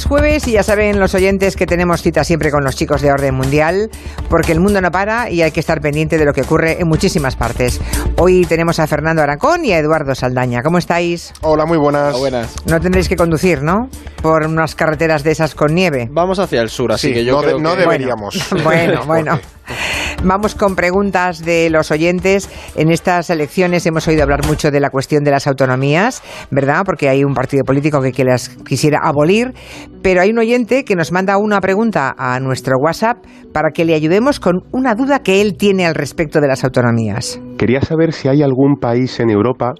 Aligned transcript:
Es 0.00 0.06
jueves 0.06 0.48
y 0.48 0.52
ya 0.52 0.62
saben 0.62 0.98
los 0.98 1.14
oyentes 1.14 1.56
que 1.56 1.66
tenemos 1.66 2.00
cita 2.00 2.24
siempre 2.24 2.50
con 2.50 2.64
los 2.64 2.74
chicos 2.74 3.02
de 3.02 3.12
orden 3.12 3.34
mundial, 3.34 3.90
porque 4.30 4.52
el 4.52 4.58
mundo 4.58 4.80
no 4.80 4.90
para 4.90 5.28
y 5.28 5.42
hay 5.42 5.50
que 5.50 5.60
estar 5.60 5.82
pendiente 5.82 6.16
de 6.16 6.24
lo 6.24 6.32
que 6.32 6.40
ocurre 6.40 6.80
en 6.80 6.88
muchísimas 6.88 7.36
partes. 7.36 7.78
Hoy 8.16 8.46
tenemos 8.46 8.80
a 8.80 8.86
Fernando 8.86 9.20
Aracón 9.20 9.62
y 9.66 9.72
a 9.72 9.78
Eduardo 9.78 10.14
Saldaña. 10.14 10.62
¿Cómo 10.62 10.78
estáis? 10.78 11.34
Hola, 11.42 11.66
muy 11.66 11.76
buenas. 11.76 12.18
buenas. 12.18 12.54
No 12.64 12.80
tendréis 12.80 13.10
que 13.10 13.16
conducir, 13.16 13.62
¿no? 13.62 13.90
Por 14.22 14.46
unas 14.46 14.74
carreteras 14.74 15.24
de 15.24 15.30
esas 15.30 15.54
con 15.54 15.74
nieve. 15.74 16.08
Vamos 16.12 16.38
hacia 16.38 16.60
el 16.60 16.68
sur, 16.68 16.92
así 16.92 17.08
Sí, 17.08 17.14
que 17.14 17.24
yo 17.24 17.36
no, 17.36 17.40
creo 17.42 17.56
de- 17.56 17.62
no 17.62 17.72
que... 17.74 17.80
deberíamos. 17.80 18.50
Bueno, 18.62 19.00
bueno. 19.06 19.38
Vamos 20.24 20.54
con 20.54 20.74
preguntas 20.76 21.42
de 21.42 21.70
los 21.70 21.90
oyentes. 21.90 22.50
En 22.76 22.90
estas 22.90 23.30
elecciones 23.30 23.86
hemos 23.86 24.06
oído 24.08 24.22
hablar 24.22 24.44
mucho 24.46 24.70
de 24.70 24.78
la 24.80 24.90
cuestión 24.90 25.24
de 25.24 25.30
las 25.30 25.46
autonomías, 25.46 26.22
¿verdad? 26.50 26.82
Porque 26.84 27.08
hay 27.08 27.24
un 27.24 27.32
partido 27.32 27.62
político 27.64 28.02
que, 28.02 28.12
que 28.12 28.24
las 28.24 28.50
quisiera 28.50 28.98
abolir. 29.02 29.54
Pero 30.02 30.20
hay 30.20 30.30
un 30.30 30.38
oyente 30.38 30.84
que 30.84 30.96
nos 30.96 31.12
manda 31.12 31.38
una 31.38 31.60
pregunta 31.60 32.14
a 32.18 32.38
nuestro 32.40 32.76
WhatsApp 32.78 33.18
para 33.54 33.70
que 33.70 33.84
le 33.86 33.94
ayudemos 33.94 34.40
con 34.40 34.60
una 34.72 34.94
duda 34.94 35.20
que 35.20 35.40
él 35.40 35.56
tiene 35.56 35.86
al 35.86 35.94
respecto 35.94 36.40
de 36.40 36.48
las 36.48 36.64
autonomías. 36.64 37.40
Quería 37.56 37.80
saber 37.80 38.12
si 38.12 38.28
hay 38.28 38.42
algún 38.42 38.76
país 38.78 39.18
en 39.20 39.30
Europa 39.30 39.72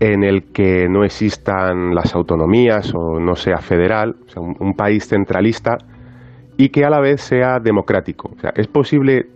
en 0.00 0.24
el 0.24 0.52
que 0.52 0.88
no 0.88 1.04
existan 1.04 1.94
las 1.94 2.14
autonomías 2.14 2.92
o 2.94 3.18
no 3.18 3.34
sea 3.34 3.58
federal, 3.58 4.14
sea, 4.26 4.42
un, 4.42 4.74
país 4.74 5.08
centralista 5.08 5.78
y 6.56 6.68
que 6.68 6.84
a 6.84 6.90
la 6.90 7.00
vez 7.00 7.22
sea 7.22 7.58
democrático. 7.62 8.30
O 8.36 8.40
sea, 8.40 8.52
¿es 8.56 8.66
posible 8.66 9.26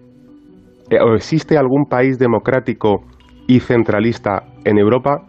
eh, 0.90 0.98
o 1.00 1.14
existe 1.14 1.56
algún 1.56 1.86
país 1.86 2.18
democrático 2.18 3.04
y 3.46 3.60
centralista 3.60 4.44
en 4.64 4.78
Europa? 4.78 5.26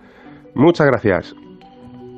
Muchas 0.54 0.88
gracias. 0.88 1.36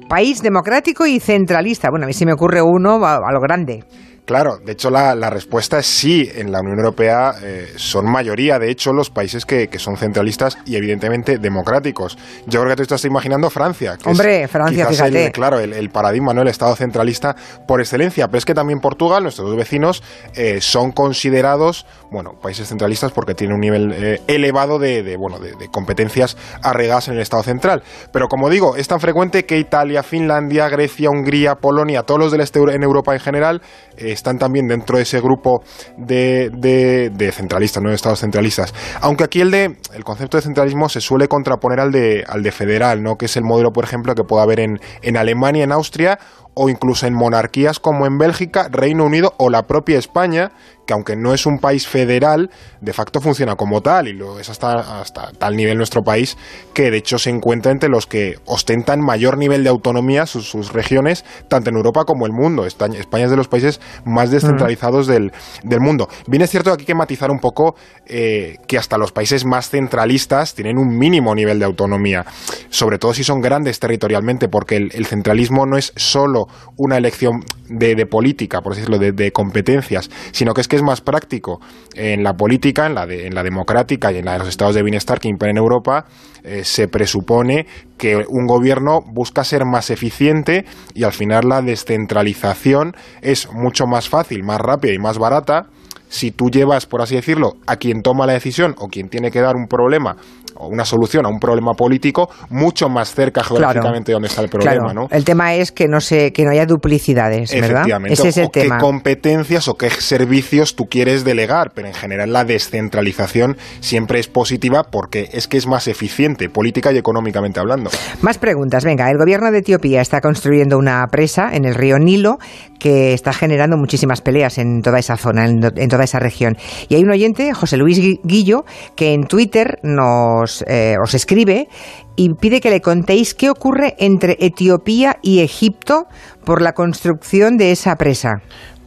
País 0.09 0.41
democrático 0.41 1.05
y 1.05 1.20
centralista. 1.20 1.90
Bueno, 1.90 2.05
a 2.05 2.07
mí 2.07 2.13
se 2.13 2.26
me 2.26 2.34
ocurre 2.34 2.62
uno 2.62 3.04
a 3.05 3.32
lo 3.32 3.40
grande. 3.40 3.84
Claro, 4.26 4.57
de 4.63 4.71
hecho 4.71 4.90
la, 4.90 5.16
la 5.16 5.29
respuesta 5.29 5.79
es 5.79 5.85
sí. 5.85 6.29
En 6.34 6.52
la 6.52 6.60
Unión 6.62 6.79
Europea 6.79 7.34
eh, 7.43 7.74
son 7.76 8.10
mayoría, 8.10 8.57
de 8.57 8.71
hecho, 8.71 8.93
los 8.93 9.10
países 9.10 9.46
que, 9.46 9.68
que 9.68 9.79
son 9.79 9.98
centralistas 9.98 10.57
y 10.66 10.77
evidentemente 10.77 11.38
democráticos. 11.40 12.18
Yo 12.48 12.62
creo 12.62 12.70
que 12.71 12.77
tú 12.77 12.84
estás 12.84 13.04
imaginando 13.04 13.49
Francia. 13.49 13.98
Que 14.01 14.10
Hombre, 14.10 14.44
es 14.44 14.51
Francia, 14.51 14.88
quizás 14.88 15.07
el- 15.07 15.13
fíjate. 15.13 15.32
claro, 15.34 15.60
el, 15.60 15.74
el 15.74 15.90
paradigma, 15.90 16.34
¿no? 16.34 16.41
El 16.41 16.48
Estado 16.48 16.74
centralista 16.76 17.35
por 17.68 17.82
excelencia. 17.82 18.27
Pero 18.27 18.38
es 18.38 18.46
que 18.46 18.54
también 18.54 18.79
Portugal, 18.79 19.24
nuestros 19.24 19.48
dos 19.49 19.57
vecinos, 19.57 20.01
eh, 20.35 20.62
son 20.62 20.91
considerados, 20.94 21.85
bueno, 22.10 22.32
países 22.41 22.70
centralistas 22.70 23.12
porque 23.12 23.34
tienen 23.35 23.55
un 23.55 23.60
nivel 23.62 23.91
eh, 23.94 24.21
elevado 24.27 24.79
de, 24.79 25.04
de, 25.04 25.18
bueno, 25.18 25.40
de, 25.40 25.51
de 25.55 25.68
competencias 25.70 26.38
arregadas 26.62 27.10
en 27.10 27.16
el 27.16 27.20
Estado 27.21 27.44
central. 27.44 27.84
Pero 28.13 28.27
como 28.29 28.49
digo, 28.49 28.77
es 28.77 28.88
tan 28.88 28.99
frecuente 29.01 29.46
que 29.46 29.57
Italia, 29.57 30.01
Finlandia, 30.01 30.70
Grecia, 30.70 31.10
Hungría, 31.10 31.55
Polonia, 31.55 32.04
todos 32.04 32.20
los 32.21 32.32
del 32.32 32.41
este 32.41 32.60
en 32.60 32.84
Europa 32.84 33.13
en 33.13 33.20
general, 33.20 33.62
eh, 33.98 34.13
están 34.14 34.38
también 34.38 34.68
dentro 34.68 34.98
de 34.98 35.04
ese 35.04 35.20
grupo 35.20 35.62
de, 35.98 36.50
de- 36.54 37.32
centralistas, 37.32 37.82
no 37.82 37.90
de 37.90 37.96
estados 37.96 38.20
centralistas. 38.20 38.74
Aunque 39.02 39.24
aquí 39.24 39.42
el 39.42 39.52
de 39.52 39.78
el 39.94 40.04
concepto 40.04 40.38
de 40.38 40.44
centralismo 40.44 40.90
se 40.90 41.02
suele 41.02 41.28
contraponer 41.28 41.80
al 41.80 41.92
de, 41.92 42.24
al 42.28 42.44
de 42.44 42.52
federal, 42.52 43.02
¿no? 43.02 43.16
que 43.16 43.26
es 43.26 43.38
el 43.38 43.44
modelo, 43.44 43.72
por 43.72 43.84
ejemplo, 43.84 44.14
que 44.16 44.24
puede 44.24 44.44
haber 44.44 44.60
en, 44.60 44.80
en 45.02 45.18
Alemania, 45.18 45.64
en 45.64 45.72
Austria 45.72 46.20
o 46.54 46.70
incluso 46.70 47.07
en 47.07 47.13
monarquías 47.13 47.79
como 47.79 48.05
en 48.05 48.18
Bélgica, 48.18 48.68
Reino 48.71 49.05
Unido 49.05 49.34
o 49.37 49.49
la 49.49 49.63
propia 49.63 49.98
España, 49.98 50.51
que 50.85 50.93
aunque 50.93 51.15
no 51.15 51.34
es 51.34 51.45
un 51.45 51.60
país 51.60 51.87
federal, 51.87 52.49
de 52.82 52.93
facto 52.93 53.21
funciona 53.21 53.55
como 53.55 53.82
tal 53.82 54.07
y 54.07 54.13
lo 54.13 54.40
es 54.40 54.49
hasta, 54.49 55.01
hasta 55.01 55.32
tal 55.32 55.55
nivel 55.55 55.77
nuestro 55.77 56.04
país 56.04 56.37
que 56.73 56.91
de 56.91 56.98
hecho 56.98 57.18
se 57.18 57.29
encuentra 57.29 57.71
entre 57.71 57.90
los 57.90 58.05
que 58.05 58.35
ostentan 58.45 58.99
mayor 58.99 59.37
nivel 59.37 59.63
de 59.63 59.70
autonomía 59.70 60.26
sus, 60.26 60.49
sus 60.49 60.73
regiones, 60.73 61.23
tanto 61.48 61.70
en 61.70 61.77
Europa 61.77 62.04
como 62.05 62.26
el 62.26 62.34
mundo. 62.34 62.65
España, 62.65 62.99
España 62.99 63.26
es 63.26 63.32
de 63.32 63.38
los 63.38 63.48
países 63.48 63.79
más 64.06 64.29
descentralizados 64.31 65.07
del, 65.07 65.31
del 65.63 65.79
mundo. 65.79 66.09
Bien 66.28 66.41
es 66.41 66.50
cierto 66.50 66.69
que 66.69 66.73
aquí 66.73 66.83
hay 66.83 66.88
que 66.88 66.95
matizar 66.95 67.31
un 67.31 67.39
poco 67.39 67.75
eh, 68.05 68.57
que 68.67 68.78
hasta 68.78 68.97
los 68.97 69.11
países 69.11 69.45
más 69.45 69.69
centralistas 69.69 70.53
tienen 70.53 70.78
un 70.78 70.97
mínimo 70.97 71.33
nivel 71.33 71.59
de 71.59 71.66
autonomía, 71.66 72.25
sobre 72.69 72.97
todo 72.97 73.13
si 73.13 73.23
son 73.23 73.41
grandes 73.41 73.79
territorialmente, 73.79 74.49
porque 74.49 74.75
el, 74.75 74.91
el 74.94 75.05
centralismo 75.05 75.66
no 75.66 75.78
es 75.78 75.94
solo 75.95 76.42
una 76.77 76.97
elección 76.97 77.41
de, 77.69 78.05
política, 78.05 78.61
por 78.61 78.73
así 78.73 78.81
decirlo, 78.81 78.99
de, 78.99 79.31
competencias, 79.31 80.09
sino 80.31 80.53
que 80.53 80.61
es 80.61 80.67
que 80.67 80.75
es 80.75 80.83
más 80.83 81.01
práctico 81.01 81.59
en 81.95 82.23
la 82.23 82.33
política, 82.33 82.85
en 82.85 82.95
la, 82.95 83.05
de- 83.05 83.29
la 83.31 83.43
democrática 83.43 84.11
y 84.11 84.17
en 84.17 84.25
la 84.25 84.33
de 84.33 84.39
los 84.39 84.47
estados 84.47 84.75
de 84.75 84.83
bienestar 84.83 85.19
que 85.19 85.29
imperen 85.29 85.57
en 85.57 85.63
Europa, 85.63 86.05
eh, 86.43 86.63
se 86.63 86.87
presupone 86.87 87.65
que 87.97 88.17
un 88.27 88.45
gobierno 88.47 88.99
busca 89.05 89.43
ser 89.43 89.65
más 89.65 89.89
eficiente 89.89 90.65
y 90.93 91.03
al 91.03 91.13
final 91.13 91.47
la 91.47 91.61
descentralización 91.61 92.95
es 93.21 93.49
mucho 93.51 93.85
más 93.85 94.09
fácil, 94.09 94.43
más 94.43 94.59
rápida 94.59 94.93
y 94.93 94.99
más 94.99 95.17
barata. 95.17 95.67
Si 96.09 96.29
tú 96.31 96.49
llevas, 96.51 96.85
por 96.85 97.01
así 97.01 97.15
decirlo, 97.15 97.53
a 97.65 97.77
quien 97.77 98.03
toma 98.03 98.27
la 98.27 98.33
decisión 98.33 98.75
o 98.77 98.87
quien 98.87 99.09
tiene 99.09 99.31
que 99.31 99.41
dar 99.41 99.55
un 99.55 99.67
problema 99.67 100.15
o 100.56 100.68
una 100.68 100.86
solución 100.86 101.25
a 101.25 101.30
un 101.30 101.40
problema 101.40 101.74
político 101.74 102.30
mucho 102.50 102.90
más 102.90 103.14
cerca 103.14 103.44
geográficamente 103.44 104.12
de 104.12 104.14
donde 104.14 104.28
está 104.28 104.41
el 104.41 104.50
problema, 104.50 104.91
claro. 104.91 104.94
¿no? 104.94 105.08
El 105.12 105.24
tema 105.24 105.53
es 105.56 105.72
que 105.72 105.88
no 105.88 106.02
se, 106.02 106.31
que 106.34 106.44
no 106.44 106.52
haya 106.52 106.66
duplicidades, 106.66 107.52
¿verdad? 107.52 107.69
Efectivamente. 107.69 108.14
Ese 108.14 108.28
es 108.30 108.38
el 108.38 108.46
o 108.46 108.52
qué 108.52 108.69
competencias 108.80 109.68
o 109.68 109.75
qué 109.75 109.90
servicios 109.90 110.75
tú 110.75 110.86
quieres 110.86 111.24
delegar, 111.24 111.72
pero 111.74 111.88
en 111.88 111.94
general 111.94 112.34
la 112.34 112.44
descentralización 112.44 113.58
siempre 113.80 114.19
es 114.19 114.28
positiva 114.28 114.84
porque 114.84 115.30
es 115.34 115.47
que 115.47 115.58
es 115.58 115.68
más 115.68 115.88
eficiente 115.88 116.50
política 116.50 116.91
y 116.91 116.97
económicamente 116.97 117.59
hablando. 117.59 117.90
Más 118.22 118.38
preguntas. 118.38 118.84
Venga, 118.84 119.09
el 119.09 119.18
gobierno 119.18 119.52
de 119.52 119.59
Etiopía 119.59 120.02
está 120.02 120.22
construyendo 120.22 120.78
una 120.78 121.06
presa 121.08 121.50
en 121.53 121.66
el 121.66 121.75
río 121.75 122.00
Nilo 122.00 122.38
que 122.83 123.13
está 123.13 123.31
generando 123.31 123.77
muchísimas 123.77 124.19
peleas 124.19 124.57
en 124.57 124.81
toda 124.81 124.99
esa 124.99 125.16
zona, 125.16 125.45
en, 125.45 125.61
toda 125.88 126.03
esa 126.03 126.19
región. 126.19 126.57
Y 126.89 126.95
hay 126.95 127.03
un 127.03 127.11
oyente, 127.11 127.53
José 127.53 127.77
Luis 127.77 127.97
Gui- 127.97 128.19
Guillo, 128.25 128.66
que 128.97 129.13
en 129.13 129.23
Twitter 129.23 129.79
nos 129.83 130.66
eh, 130.67 130.95
os 131.01 131.13
escribe 131.13 131.69
y 132.17 132.33
pide 132.35 132.59
que 132.59 132.69
le 132.69 132.81
contéis 132.81 133.33
qué 133.35 133.49
ocurre 133.49 133.95
entre 133.99 134.35
Etiopía 134.41 135.16
y 135.22 135.39
Egipto 135.39 136.07
por 136.43 136.61
la 136.61 136.73
construcción 136.73 137.55
de 137.55 137.72
esa 137.72 137.95
presa. 137.95 138.41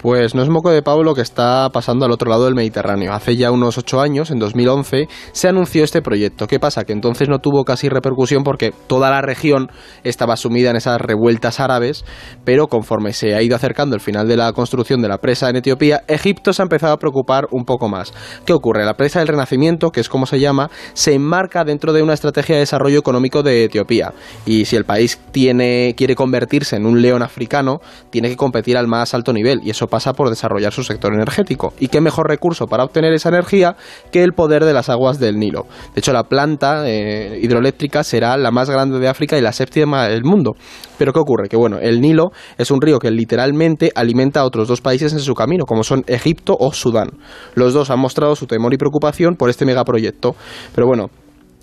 Pues 0.07 0.37
no 0.37 0.43
es 0.45 0.49
moco 0.49 0.71
de 0.71 0.83
pavo 0.83 1.03
lo 1.03 1.17
que 1.17 1.21
está 1.21 1.69
pasando 1.71 2.05
al 2.05 2.13
otro 2.13 2.31
lado 2.31 2.45
del 2.45 2.55
Mediterráneo. 2.55 3.13
Hace 3.13 3.35
ya 3.35 3.51
unos 3.51 3.77
ocho 3.77 4.01
años, 4.01 4.31
en 4.31 4.39
2011, 4.39 5.09
se 5.33 5.49
anunció 5.49 5.83
este 5.83 6.01
proyecto. 6.01 6.47
¿Qué 6.47 6.61
pasa? 6.61 6.85
Que 6.85 6.93
entonces 6.93 7.29
no 7.29 7.41
tuvo 7.41 7.65
casi 7.65 7.89
repercusión 7.89 8.45
porque 8.45 8.73
toda 8.87 9.11
la 9.11 9.21
región 9.21 9.69
estaba 10.05 10.37
sumida 10.37 10.71
en 10.71 10.77
esas 10.77 11.01
revueltas 11.01 11.59
árabes, 11.59 12.05
pero 12.45 12.69
conforme 12.69 13.15
se 13.15 13.35
ha 13.35 13.43
ido 13.43 13.57
acercando 13.57 13.97
el 13.97 14.01
final 14.01 14.29
de 14.29 14.37
la 14.37 14.53
construcción 14.53 15.03
de 15.03 15.09
la 15.09 15.19
presa 15.19 15.51
en 15.51 15.57
Etiopía, 15.57 16.05
Egipto 16.07 16.53
se 16.53 16.63
ha 16.63 16.67
empezado 16.67 16.93
a 16.93 16.99
preocupar 16.99 17.49
un 17.51 17.65
poco 17.65 17.89
más. 17.89 18.15
¿Qué 18.45 18.53
ocurre? 18.53 18.85
La 18.85 18.95
presa 18.95 19.19
del 19.19 19.27
Renacimiento, 19.27 19.91
que 19.91 19.99
es 19.99 20.09
como 20.09 20.27
se 20.27 20.39
llama, 20.39 20.71
se 20.93 21.15
enmarca 21.15 21.65
dentro 21.65 21.93
de 21.93 22.05
una 22.05 22.15
estrategia 22.15 22.55
de 22.55 22.61
desarrollo 22.61 23.01
económico 23.01 23.43
de 23.43 23.65
Etiopía. 23.65 24.13
Y 24.45 24.67
si 24.67 24.77
el 24.77 24.85
país 24.85 25.19
tiene, 25.33 25.95
quiere 25.97 26.15
convertirse 26.15 26.77
en 26.77 26.87
un 26.87 27.03
león 27.03 27.25
africano, 27.25 27.81
tiene 28.11 28.29
que 28.29 28.37
competir 28.37 28.77
al 28.77 28.87
más 28.87 29.13
alto 29.13 29.33
nivel. 29.33 29.63
Y 29.65 29.71
eso 29.71 29.89
pasa 29.97 30.13
por 30.13 30.29
desarrollar 30.29 30.75
su 30.75 30.85
sector 30.85 31.15
energético. 31.15 31.73
¿Y 31.81 31.89
qué 31.89 32.03
mejor 32.03 32.29
recurso 32.29 32.67
para 32.67 32.85
obtener 32.85 33.15
esa 33.15 33.31
energía 33.31 33.77
que 34.13 34.23
el 34.23 34.35
poder 34.35 34.63
de 34.67 34.75
las 34.75 34.91
aguas 34.91 35.19
del 35.19 35.39
Nilo? 35.39 35.63
De 35.95 36.01
hecho, 36.01 36.13
la 36.13 36.25
planta 36.25 36.87
eh, 36.87 37.41
hidroeléctrica 37.43 38.05
será 38.05 38.37
la 38.37 38.51
más 38.51 38.69
grande 38.69 38.99
de 38.99 39.09
África 39.09 39.39
y 39.39 39.41
la 39.41 39.55
séptima 39.55 40.07
del 40.07 40.23
mundo. 40.23 40.53
Pero 40.99 41.15
¿qué 41.15 41.19
ocurre? 41.19 41.49
Que 41.49 41.57
bueno, 41.57 41.79
el 41.79 42.03
Nilo 42.03 42.27
es 42.59 42.71
un 42.71 42.83
río 42.83 42.99
que 42.99 43.11
literalmente 43.11 43.91
alimenta 43.95 44.41
a 44.41 44.45
otros 44.45 44.69
dos 44.69 44.83
países 44.83 45.15
en 45.15 45.21
su 45.21 45.33
camino, 45.33 45.65
como 45.65 45.83
son 45.83 46.05
Egipto 46.09 46.55
o 46.61 46.75
Sudán. 46.75 47.09
Los 47.55 47.73
dos 47.73 47.89
han 47.89 47.99
mostrado 47.99 48.37
su 48.37 48.47
temor 48.47 48.75
y 48.75 48.77
preocupación 48.77 49.37
por 49.37 49.49
este 49.49 49.65
megaproyecto. 49.65 50.37
Pero 50.75 50.87
bueno, 50.87 51.09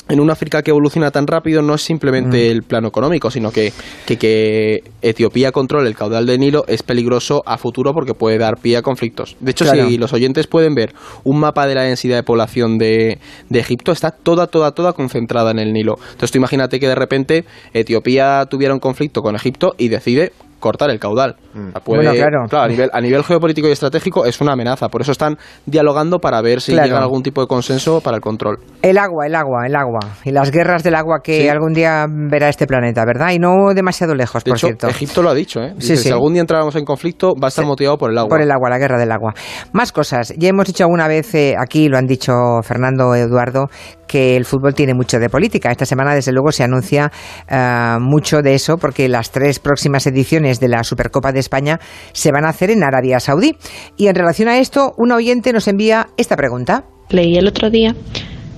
en 0.09 0.19
una 0.19 0.33
África 0.33 0.61
que 0.61 0.71
evoluciona 0.71 1.11
tan 1.11 1.27
rápido 1.27 1.61
no 1.61 1.75
es 1.75 1.81
simplemente 1.81 2.51
el 2.51 2.63
plano 2.63 2.89
económico, 2.89 3.31
sino 3.31 3.51
que, 3.51 3.71
que, 4.05 4.17
que 4.17 4.83
Etiopía 5.01 5.51
controle 5.51 5.87
el 5.87 5.95
caudal 5.95 6.25
del 6.25 6.39
Nilo 6.39 6.65
es 6.67 6.83
peligroso 6.83 7.41
a 7.45 7.57
futuro 7.57 7.93
porque 7.93 8.13
puede 8.13 8.37
dar 8.37 8.57
pie 8.57 8.77
a 8.77 8.81
conflictos. 8.81 9.35
De 9.39 9.51
hecho, 9.51 9.63
Claro. 9.63 9.87
si 9.87 9.97
los 9.97 10.11
oyentes 10.11 10.47
pueden 10.47 10.75
ver 10.75 10.93
un 11.23 11.39
mapa 11.39 11.67
de 11.67 11.75
la 11.75 11.83
densidad 11.83 12.17
de 12.17 12.23
población 12.23 12.77
de, 12.77 13.19
de 13.49 13.59
Egipto, 13.59 13.91
está 13.93 14.11
toda, 14.11 14.47
toda, 14.47 14.71
toda 14.73 14.93
concentrada 14.93 15.51
en 15.51 15.59
el 15.59 15.71
Nilo. 15.71 15.97
Entonces 16.11 16.31
tú 16.31 16.37
imagínate 16.37 16.79
que 16.79 16.87
de 16.87 16.95
repente 16.95 17.45
Etiopía 17.73 18.45
tuviera 18.49 18.73
un 18.73 18.79
conflicto 18.79 19.21
con 19.21 19.35
Egipto 19.35 19.73
y 19.77 19.87
decide 19.87 20.33
cortar 20.63 20.89
el 20.89 20.99
caudal. 20.99 21.35
O 21.53 21.71
sea, 21.71 21.81
puede- 21.81 22.03
Bueno, 22.07 22.13
claro. 22.47 22.63
a, 22.63 22.67
nivel, 22.69 22.89
a 22.93 23.01
nivel 23.01 23.21
geopolítico 23.25 23.67
y 23.67 23.71
estratégico 23.71 24.25
es 24.25 24.39
una 24.39 24.53
amenaza. 24.53 24.87
Por 24.87 25.01
eso 25.01 25.11
están 25.11 25.37
dialogando 25.65 26.19
para 26.19 26.41
ver 26.41 26.61
si 26.61 26.71
Claro. 26.71 26.87
llega 26.87 26.99
a 26.99 27.03
algún 27.03 27.21
tipo 27.21 27.41
de 27.41 27.47
consenso 27.47 27.99
para 27.99 28.15
el 28.15 28.21
control. 28.21 28.59
El 28.81 28.97
agua, 28.97 29.27
el 29.27 29.35
agua, 29.35 29.67
el 29.67 29.75
agua. 29.75 29.99
Y 30.23 30.31
las 30.31 30.51
guerras 30.51 30.83
del 30.83 30.95
agua 30.95 31.19
que 31.21 31.41
Sí. 31.41 31.49
algún 31.49 31.73
día 31.73 32.05
verá 32.09 32.47
este 32.47 32.65
planeta, 32.65 33.03
¿verdad? 33.05 33.31
Y 33.31 33.39
no 33.39 33.73
demasiado 33.75 34.15
lejos, 34.15 34.43
De 34.43 34.51
por 34.51 34.57
hecho, 34.57 34.67
cierto. 34.67 34.87
Egipto 34.87 35.21
lo 35.21 35.29
ha 35.29 35.33
dicho, 35.33 35.59
¿eh? 35.61 35.71
Sí, 35.79 35.89
Dice, 35.93 35.97
sí. 35.97 36.03
Si 36.03 36.09
algún 36.11 36.31
día 36.33 36.41
entráramos 36.41 36.75
en 36.77 36.85
conflicto, 36.85 37.33
va 37.41 37.47
a 37.47 37.49
estar 37.49 37.65
Sí. 37.65 37.67
motivado 37.69 37.97
por 37.97 38.09
el 38.11 38.17
agua. 38.17 38.29
Por 38.29 38.41
el 38.41 38.51
agua, 38.51 38.69
la 38.69 38.77
guerra 38.77 38.97
del 38.97 39.11
agua. 39.11 39.33
Más 39.73 39.91
cosas. 39.91 40.33
Ya 40.37 40.47
hemos 40.49 40.65
dicho 40.65 40.83
alguna 40.85 41.07
vez, 41.09 41.35
eh, 41.35 41.55
aquí 41.59 41.89
lo 41.89 41.97
han 41.97 42.05
dicho 42.07 42.31
Fernando, 42.63 43.13
Eduardo, 43.15 43.67
que 44.13 44.37
el 44.37 44.45
fútbol 44.45 44.75
tiene 44.75 44.93
mucho 44.93 45.17
de 45.17 45.27
política. 45.27 45.71
Esta 45.71 45.87
semana, 45.87 46.13
desde 46.13 46.31
luego, 46.31 46.51
se 46.51 46.63
anuncia 46.63 47.11
eh, 47.49 47.97
mucho 47.99 48.43
de 48.43 48.53
eso 48.53 48.77
porque 48.77 49.09
las 49.09 49.31
tres 49.31 49.57
próximas 49.57 50.05
ediciones 50.05 50.59
de 50.59 50.67
la 50.67 50.83
Supercopa 50.83 51.31
de 51.31 51.39
España 51.39 51.79
se 52.11 52.31
van 52.31 52.45
a 52.45 52.49
hacer 52.49 52.69
en 52.69 52.83
Arabia 52.83 53.19
Saudí. 53.19 53.57
Y 53.97 54.05
en 54.05 54.13
relación 54.13 54.49
a 54.49 54.59
esto, 54.59 54.93
un 54.97 55.11
oyente 55.13 55.51
nos 55.51 55.67
envía 55.67 56.09
esta 56.15 56.35
pregunta. 56.35 56.83
Leí 57.09 57.37
el 57.37 57.47
otro 57.47 57.71
día 57.71 57.95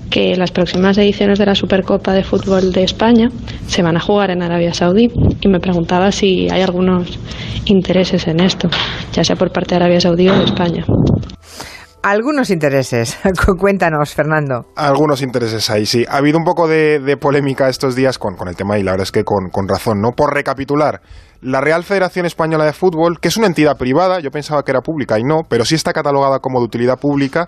que 0.09 0.35
las 0.35 0.51
próximas 0.51 0.97
ediciones 0.97 1.39
de 1.39 1.45
la 1.45 1.55
Supercopa 1.55 2.11
de 2.11 2.25
Fútbol 2.25 2.73
de 2.73 2.83
España 2.83 3.29
se 3.67 3.81
van 3.81 3.95
a 3.95 4.01
jugar 4.01 4.31
en 4.31 4.43
Arabia 4.43 4.73
Saudí 4.73 5.09
y 5.39 5.47
me 5.47 5.61
preguntaba 5.61 6.11
si 6.11 6.49
hay 6.51 6.63
algunos 6.63 7.17
intereses 7.63 8.27
en 8.27 8.41
esto, 8.41 8.67
ya 9.13 9.23
sea 9.23 9.37
por 9.37 9.53
parte 9.53 9.69
de 9.69 9.75
Arabia 9.77 10.01
Saudí 10.01 10.27
o 10.27 10.37
de 10.37 10.43
España. 10.43 10.85
Algunos 12.07 12.51
intereses. 12.51 13.17
Cuéntanos, 13.57 14.13
Fernando. 14.13 14.67
Algunos 14.75 15.23
intereses 15.23 15.71
ahí, 15.71 15.87
sí. 15.87 16.05
Ha 16.07 16.17
habido 16.17 16.37
un 16.37 16.43
poco 16.43 16.67
de, 16.67 17.17
polémica 17.19 17.67
estos 17.67 17.95
días 17.95 18.19
con, 18.19 18.35
el 18.47 18.55
tema 18.55 18.77
y 18.77 18.83
la 18.83 18.91
verdad 18.91 19.05
es 19.05 19.11
que 19.11 19.23
con 19.23 19.67
razón, 19.67 20.01
¿no? 20.01 20.11
Por 20.11 20.31
recapitular, 20.31 21.01
la 21.45 21.61
Real 21.61 21.83
Federación 21.83 22.25
Española 22.25 22.65
de 22.65 22.73
Fútbol, 22.73 23.19
que 23.19 23.27
es 23.27 23.37
una 23.37 23.47
entidad 23.47 23.77
privada, 23.77 24.19
yo 24.19 24.31
pensaba 24.31 24.63
que 24.63 24.71
era 24.71 24.81
pública 24.81 25.19
y 25.19 25.23
no, 25.23 25.41
pero 25.47 25.63
sí 25.63 25.75
está 25.75 25.93
catalogada 25.93 26.39
como 26.39 26.59
de 26.59 26.65
utilidad 26.65 26.97
pública, 26.97 27.47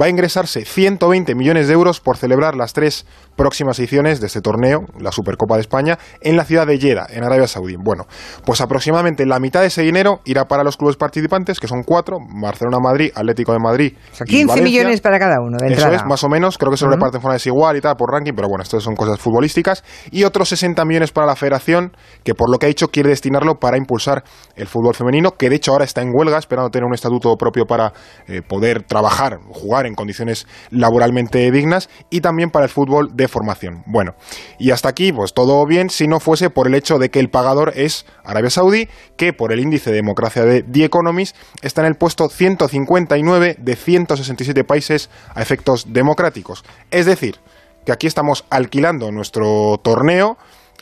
va 0.00 0.06
a 0.06 0.08
ingresarse 0.08 0.64
120 0.64 1.34
millones 1.34 1.68
de 1.68 1.74
euros 1.74 2.00
por 2.00 2.16
celebrar 2.16 2.54
las 2.54 2.72
tres 2.72 3.06
próximas 3.36 3.78
ediciones 3.78 4.20
de 4.20 4.26
este 4.26 4.40
torneo, 4.40 4.84
la 4.98 5.12
Supercopa 5.12 5.54
de 5.54 5.60
España, 5.62 5.98
en 6.20 6.36
la 6.36 6.44
ciudad 6.44 6.66
de 6.66 6.78
Jeddah, 6.78 7.06
en 7.10 7.24
Arabia 7.24 7.46
Saudí. 7.46 7.76
Bueno, 7.76 8.06
pues 8.44 8.60
aproximadamente 8.60 9.26
la 9.26 9.38
mitad 9.38 9.60
de 9.60 9.68
ese 9.68 9.82
dinero 9.82 10.20
irá 10.24 10.46
para 10.46 10.64
los 10.64 10.76
clubes 10.76 10.96
participantes, 10.96 11.60
que 11.60 11.68
son 11.68 11.82
cuatro, 11.82 12.18
Barcelona, 12.40 12.78
Madrid, 12.80 13.10
Atlético 13.14 13.52
de 13.52 13.58
Madrid. 13.58 13.94
O 14.20 14.24
15 14.24 14.62
millones 14.62 15.00
para 15.00 15.18
cada 15.18 15.36
uno, 15.40 15.56
de 15.58 15.72
Eso 15.72 15.90
es, 15.90 16.04
más 16.04 16.24
o 16.24 16.28
menos, 16.28 16.58
creo 16.58 16.70
que 16.70 16.76
se 16.76 16.84
lo 16.84 16.92
reparten 16.92 17.18
de 17.18 17.22
forma 17.22 17.34
desigual 17.34 17.76
y 17.76 17.80
tal, 17.80 17.96
por 17.96 18.10
ranking, 18.10 18.32
pero 18.34 18.48
bueno, 18.48 18.62
estas 18.62 18.82
son 18.82 18.94
cosas 18.94 19.18
futbolísticas. 19.18 19.84
Y 20.10 20.24
otros 20.24 20.48
60 20.48 20.84
millones 20.84 21.12
para 21.12 21.26
la 21.26 21.36
federación, 21.36 21.96
que 22.24 22.34
por 22.34 22.50
lo 22.50 22.58
que 22.58 22.66
ha 22.66 22.68
dicho 22.68 22.88
quiere 22.88 23.10
destinarlo 23.10 23.58
para 23.58 23.76
impulsar 23.76 24.24
el 24.56 24.66
fútbol 24.66 24.94
femenino, 24.94 25.32
que 25.32 25.48
de 25.48 25.56
hecho 25.56 25.72
ahora 25.72 25.84
está 25.84 26.02
en 26.02 26.10
huelga, 26.12 26.38
esperando 26.38 26.70
tener 26.70 26.84
un 26.84 26.94
estatuto 26.94 27.34
propio 27.36 27.66
para 27.66 27.92
eh, 28.26 28.42
poder 28.42 28.82
trabajar, 28.82 29.38
jugar 29.50 29.85
en 29.86 29.94
condiciones 29.94 30.46
laboralmente 30.70 31.50
dignas 31.50 31.88
y 32.10 32.20
también 32.20 32.50
para 32.50 32.66
el 32.66 32.70
fútbol 32.70 33.16
de 33.16 33.28
formación. 33.28 33.82
Bueno, 33.86 34.14
y 34.58 34.70
hasta 34.70 34.88
aquí 34.88 35.12
pues 35.12 35.34
todo 35.34 35.64
bien 35.66 35.90
si 35.90 36.08
no 36.08 36.20
fuese 36.20 36.50
por 36.50 36.66
el 36.66 36.74
hecho 36.74 36.98
de 36.98 37.10
que 37.10 37.20
el 37.20 37.30
pagador 37.30 37.72
es 37.76 38.06
Arabia 38.24 38.50
Saudí, 38.50 38.88
que 39.16 39.32
por 39.32 39.52
el 39.52 39.60
índice 39.60 39.90
de 39.90 39.96
democracia 39.96 40.44
de 40.44 40.62
The 40.62 40.84
Economist 40.84 41.36
está 41.62 41.82
en 41.82 41.88
el 41.88 41.94
puesto 41.96 42.28
159 42.28 43.56
de 43.58 43.76
167 43.76 44.64
países 44.64 45.10
a 45.34 45.42
efectos 45.42 45.92
democráticos. 45.92 46.64
Es 46.90 47.06
decir, 47.06 47.36
que 47.84 47.92
aquí 47.92 48.06
estamos 48.06 48.44
alquilando 48.50 49.12
nuestro 49.12 49.80
torneo 49.82 50.36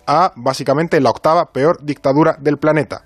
a 0.06 0.32
básicamente 0.36 1.00
la 1.00 1.10
octava 1.10 1.52
peor 1.52 1.78
dictadura 1.82 2.36
del 2.40 2.58
planeta 2.58 3.04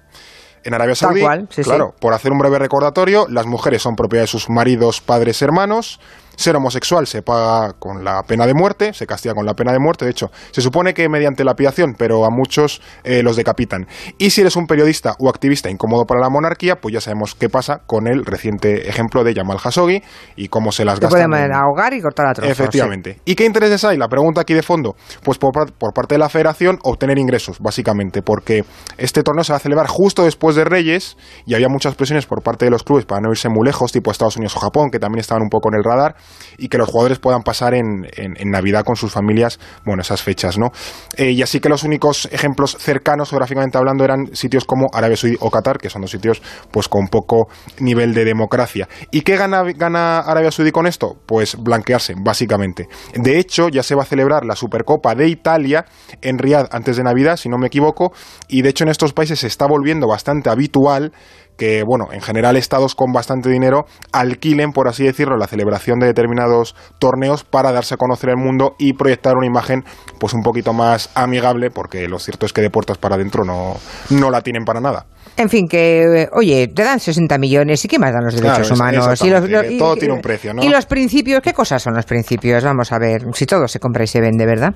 en 0.65 0.75
Arabia 0.75 0.95
Saudí, 0.95 1.23
claro, 1.63 1.95
por 2.01 2.15
hacer 2.15 2.33
un 2.33 2.39
breve 2.39 2.59
recordatorio, 2.59 3.27
las 3.29 3.47
mujeres 3.47 3.83
son 3.83 3.97
propiedad 3.97 4.25
de 4.25 4.29
sus 4.29 4.49
maridos, 4.49 5.01
padres, 5.01 5.41
hermanos, 5.43 6.01
ser 6.39 6.55
homosexual 6.55 7.07
se 7.07 7.23
paga 7.23 7.73
con 7.79 8.05
la 8.05 8.23
pena 8.23 8.47
de 8.47 8.55
muerte, 8.55 8.93
se 8.95 9.07
castiga 9.07 9.35
con 9.35 9.45
la 9.45 9.55
pena 9.55 9.73
de 9.73 9.81
muerte. 9.81 10.05
De 10.05 10.13
hecho, 10.13 10.31
se 10.53 10.63
supone 10.63 10.95
que 10.95 11.09
mediante 11.09 11.43
lapidación, 11.43 11.95
pero 11.99 12.25
a 12.25 12.31
muchos 12.31 12.81
eh, 13.03 13.25
los 13.25 13.35
decapitan. 13.35 13.87
Y 14.19 14.31
si 14.31 14.43
eres 14.43 14.55
un 14.55 14.67
periodista 14.67 15.17
o 15.19 15.29
activista 15.29 15.69
incómodo 15.69 16.05
para 16.05 16.21
la 16.21 16.31
monarquía, 16.31 16.77
pues 16.77 16.95
ya 16.95 17.01
sabemos 17.01 17.35
qué 17.35 17.49
pasa 17.49 17.81
con 17.87 18.07
el 18.07 18.25
reciente 18.25 18.89
ejemplo 18.89 19.25
de 19.25 19.35
Yamal 19.35 19.59
Khashoggi 19.59 20.01
y 20.37 20.47
cómo 20.47 20.71
se 20.71 20.85
las 20.85 21.01
gastan. 21.01 21.29
pueden 21.29 21.53
ahogar 21.53 21.93
y 21.93 22.01
cortar 22.01 22.27
a 22.29 22.35
trozos. 22.35 22.53
Efectivamente. 22.53 23.19
¿Y 23.25 23.35
qué 23.35 23.45
intereses 23.45 23.83
hay? 23.85 23.97
La 23.97 24.09
pregunta 24.09 24.43
aquí 24.43 24.55
de 24.55 24.63
fondo. 24.63 24.95
Pues 25.25 25.39
por, 25.39 25.51
por 25.73 25.93
parte 25.93 26.15
de 26.15 26.21
la 26.21 26.29
federación, 26.29 26.79
obtener 26.85 27.19
ingresos, 27.19 27.59
básicamente, 27.59 28.23
porque 28.23 28.65
este 28.97 29.25
torneo 29.25 29.43
se 29.43 29.53
va 29.53 29.57
a 29.57 29.61
celebrar 29.61 29.89
justo 29.89 30.23
después 30.23 30.55
de 30.55 30.65
Reyes 30.65 31.17
y 31.47 31.55
había 31.55 31.69
muchas 31.69 31.97
presiones 31.97 32.27
por 32.27 32.45
parte 32.45 32.65
de 32.65 32.71
los 32.71 32.85
clubes 32.85 33.07
para 33.07 33.21
no 33.21 33.31
irse 33.31 33.49
muy 33.49 33.67
lejos, 33.67 33.91
tipo 33.91 34.13
Estados 34.13 34.37
Unidos 34.37 34.55
o 34.57 34.61
Japón, 34.61 34.91
que 34.93 35.01
también 35.01 35.19
estaban 35.19 35.43
un 35.43 35.49
poco 35.49 35.69
en 35.71 35.79
el 35.79 35.85
radar 35.85 36.15
y 36.59 36.69
que 36.69 36.79
los 36.79 36.89
jugadores 36.89 37.19
puedan 37.19 37.43
pasar 37.43 37.75
en, 37.75 38.07
en, 38.17 38.51
Navidad 38.51 38.85
con 38.85 38.97
sus 38.97 39.13
familias, 39.13 39.61
bueno, 39.85 40.03
esas 40.03 40.23
fechas, 40.23 40.59
¿no? 40.59 40.71
Eh, 41.17 41.31
y 41.31 41.43
así 41.43 41.61
que 41.61 41.69
los 41.69 41.83
únicos 41.83 42.29
ejemplos 42.33 42.77
cercanos 42.79 43.31
geográficamente 43.31 43.79
hablando 43.79 44.05
eran 44.05 44.35
sitios 44.35 44.65
como 44.65 44.89
Arabia 44.93 45.17
Saudí 45.17 45.37
o 45.41 45.51
Qatar, 45.51 45.79
que 45.79 45.91
son 45.91 46.03
dos 46.03 46.11
sitios 46.11 46.43
pues 46.71 46.89
con 46.89 47.09
poco 47.09 47.49
nivel 47.79 48.15
de 48.15 48.25
democracia. 48.25 48.89
¿Y 49.11 49.21
qué 49.21 49.37
gana, 49.37 49.63
gana 49.77 50.21
Arabia 50.21 50.51
Saudí 50.51 50.73
con 50.73 50.87
esto? 50.87 51.17
Pues 51.27 51.57
blanquearse, 51.57 52.15
básicamente. 52.19 52.89
De 53.15 53.39
hecho, 53.39 53.69
ya 53.69 53.83
se 53.83 53.95
va 53.95 54.03
a 54.03 54.07
celebrar 54.07 54.45
la 54.45 54.57
Supercopa 54.57 55.15
de 55.15 55.29
Italia 55.29 55.85
en 56.23 56.39
Riyadh 56.39 56.69
antes 56.73 56.97
de 56.97 57.05
Navidad, 57.05 57.37
si 57.37 57.49
no 57.49 57.59
me 57.59 57.67
equivoco, 57.67 58.13
y 58.49 58.63
de 58.63 58.71
hecho 58.71 58.85
en 58.85 58.91
estos 58.91 59.13
países 59.13 59.39
se 59.41 59.47
está 59.47 59.67
volviendo 59.67 60.09
bastante 60.09 60.51
habitual 60.51 61.13
que, 61.59 61.83
bueno, 61.83 62.07
en 62.13 62.23
general 62.23 62.57
estados 62.57 62.95
con 62.95 63.13
bastante 63.13 63.51
dinero 63.51 63.85
alquilen, 64.13 64.73
por 64.73 64.89
así 64.89 65.05
decirlo, 65.05 65.37
la 65.37 65.49
celebración 65.49 65.99
de 65.99 66.07
determinados 66.07 66.75
torneos 66.99 67.45
para 67.45 67.73
darse 67.73 67.95
a 67.95 67.99
conocer 67.99 68.31
al 68.31 68.37
mundo 68.37 68.77
y 68.79 68.95
proyectar 68.95 69.37
una 69.37 69.47
imagen 69.47 69.85
pues 70.19 70.33
un 70.33 70.43
poquito 70.43 70.73
más 70.73 71.11
amigable, 71.15 71.71
porque 71.71 72.09
lo 72.09 72.19
cierto 72.19 72.47
es 72.47 72.53
que 72.53 72.63
de 72.63 72.71
puertas 72.71 72.97
para 72.97 73.17
adentro 73.17 73.45
no, 73.45 73.75
no 74.09 74.31
la 74.31 74.41
tienen 74.41 74.65
para 74.65 74.81
nada. 74.81 75.07
En 75.39 75.49
fin, 75.49 75.69
que, 75.69 76.29
oye, 76.33 76.67
te 76.67 76.83
dan 76.83 76.99
60 76.99 77.39
millones 77.39 77.85
y 77.85 77.89
qué 77.89 77.97
más 77.97 78.13
dan 78.13 78.25
los 78.25 78.35
derechos 78.35 78.73
humanos. 78.73 79.23
Y 79.23 79.79
todo 79.79 79.95
tiene 79.95 80.15
un 80.15 80.21
precio, 80.21 80.53
¿no? 80.53 80.65
Y 80.65 80.69
los 80.69 80.85
principios, 80.87 81.41
¿qué 81.43 81.53
cosas 81.53 81.81
son 81.81 81.95
los 81.95 82.05
principios? 82.07 82.65
Vamos 82.65 82.91
a 82.91 82.99
ver, 82.99 83.23
si 83.35 83.47
todo 83.47 83.69
se 83.69 83.79
compra 83.79 84.03
y 84.03 84.09
se 84.09 84.21
vende, 84.21 84.45
¿verdad? 84.45 84.75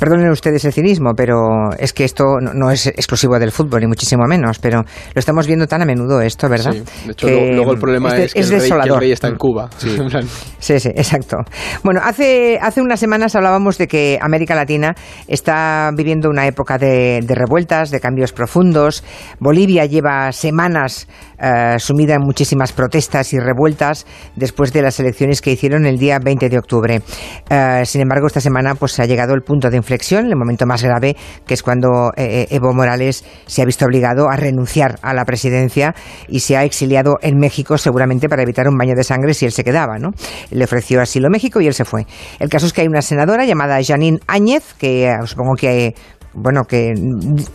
Perdonen 0.00 0.28
ustedes 0.30 0.64
el 0.64 0.72
cinismo, 0.72 1.12
pero 1.16 1.70
es 1.78 1.92
que 1.92 2.02
esto 2.02 2.24
no, 2.40 2.72
es 2.72 2.88
exclusivo 2.88 3.38
del 3.38 3.52
fútbol, 3.52 3.82
ni 3.82 3.86
muchísimo 3.86 4.24
menos, 4.26 4.58
pero 4.58 4.82
lo 4.82 5.18
estamos 5.18 5.46
viendo 5.46 5.68
tan 5.68 5.82
a 5.82 5.84
menudo 5.84 6.20
esto, 6.20 6.48
¿verdad? 6.48 6.72
Sí, 6.72 6.82
de 7.06 7.12
hecho, 7.12 7.28
luego 7.28 7.72
el 7.72 7.78
problema 7.78 8.16
es, 8.16 8.34
que, 8.34 8.40
el 8.40 8.98
rey, 8.98 9.12
está 9.12 9.28
en 9.28 9.36
Cuba. 9.36 9.70
Sí. 9.76 9.96
sí, 10.58 10.80
sí, 10.80 10.88
exacto. 10.88 11.36
Bueno, 11.84 12.00
hace, 12.02 12.58
hace 12.60 12.82
unas 12.82 12.98
semanas 12.98 13.36
hablábamos 13.36 13.78
de 13.78 13.86
que 13.86 14.18
América 14.20 14.56
Latina 14.56 14.96
está 15.28 15.90
viviendo 15.96 16.28
una 16.28 16.48
época 16.48 16.76
de, 16.76 17.20
de 17.22 17.34
revueltas, 17.36 17.92
de 17.92 18.00
cambios 18.00 18.32
profundos. 18.32 19.04
Bolivia 19.38 19.91
lleva 19.92 20.32
semanas 20.32 21.06
eh, 21.38 21.76
sumida 21.78 22.14
en 22.14 22.22
muchísimas 22.22 22.72
protestas 22.72 23.32
y 23.32 23.38
revueltas 23.38 24.06
después 24.34 24.72
de 24.72 24.82
las 24.82 24.98
elecciones 24.98 25.40
que 25.40 25.52
hicieron 25.52 25.86
el 25.86 25.98
día 25.98 26.18
20 26.18 26.48
de 26.48 26.58
octubre. 26.58 27.02
Eh, 27.48 27.82
sin 27.84 28.00
embargo, 28.00 28.26
esta 28.26 28.40
semana 28.40 28.74
pues 28.74 28.98
ha 28.98 29.04
llegado 29.04 29.34
el 29.34 29.42
punto 29.42 29.70
de 29.70 29.76
inflexión, 29.76 30.26
el 30.26 30.36
momento 30.36 30.66
más 30.66 30.82
grave, 30.82 31.16
que 31.46 31.54
es 31.54 31.62
cuando 31.62 32.10
eh, 32.16 32.46
Evo 32.50 32.72
Morales 32.72 33.24
se 33.46 33.62
ha 33.62 33.64
visto 33.64 33.84
obligado 33.84 34.28
a 34.30 34.36
renunciar 34.36 34.98
a 35.02 35.12
la 35.14 35.24
presidencia 35.24 35.94
y 36.26 36.40
se 36.40 36.56
ha 36.56 36.64
exiliado 36.64 37.18
en 37.20 37.38
México 37.38 37.76
seguramente 37.76 38.28
para 38.28 38.42
evitar 38.42 38.66
un 38.68 38.78
baño 38.78 38.94
de 38.96 39.04
sangre 39.04 39.34
si 39.34 39.44
él 39.44 39.52
se 39.52 39.62
quedaba, 39.62 39.98
¿no? 39.98 40.10
Le 40.50 40.64
ofreció 40.64 41.00
asilo 41.00 41.28
México 41.28 41.60
y 41.60 41.66
él 41.66 41.74
se 41.74 41.84
fue. 41.84 42.06
El 42.38 42.48
caso 42.48 42.66
es 42.66 42.72
que 42.72 42.80
hay 42.80 42.88
una 42.88 43.02
senadora 43.02 43.44
llamada 43.44 43.78
Janine 43.84 44.20
Áñez, 44.26 44.74
que 44.78 45.14
supongo 45.26 45.54
que 45.54 45.94
bueno, 46.34 46.64
que 46.64 46.94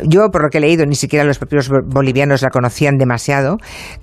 yo 0.03 0.29
por 0.31 0.43
lo 0.43 0.49
que 0.49 0.59
he 0.59 0.61
leído 0.61 0.85
ni 0.85 0.95
siquiera 0.95 1.25
los 1.25 1.39
propios 1.39 1.69
bolivianos 1.69 2.41
la 2.41 2.49
conocían 2.49 2.97
demasiado, 2.97 3.57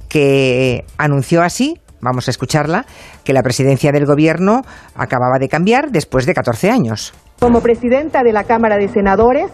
que 0.08 0.84
anunció 0.98 1.42
así, 1.42 1.80
vamos 2.00 2.28
a 2.28 2.30
escucharla, 2.30 2.84
que 3.24 3.32
la 3.32 3.42
presidencia 3.42 3.92
del 3.92 4.06
gobierno 4.06 4.62
acababa 4.94 5.38
de 5.38 5.48
cambiar 5.48 5.90
después 5.90 6.26
de 6.26 6.34
14 6.34 6.70
años. 6.70 7.14
Como 7.40 7.60
presidenta 7.60 8.22
de 8.22 8.32
la 8.32 8.44
Cámara 8.44 8.76
de 8.76 8.88
Senadores, 8.88 9.50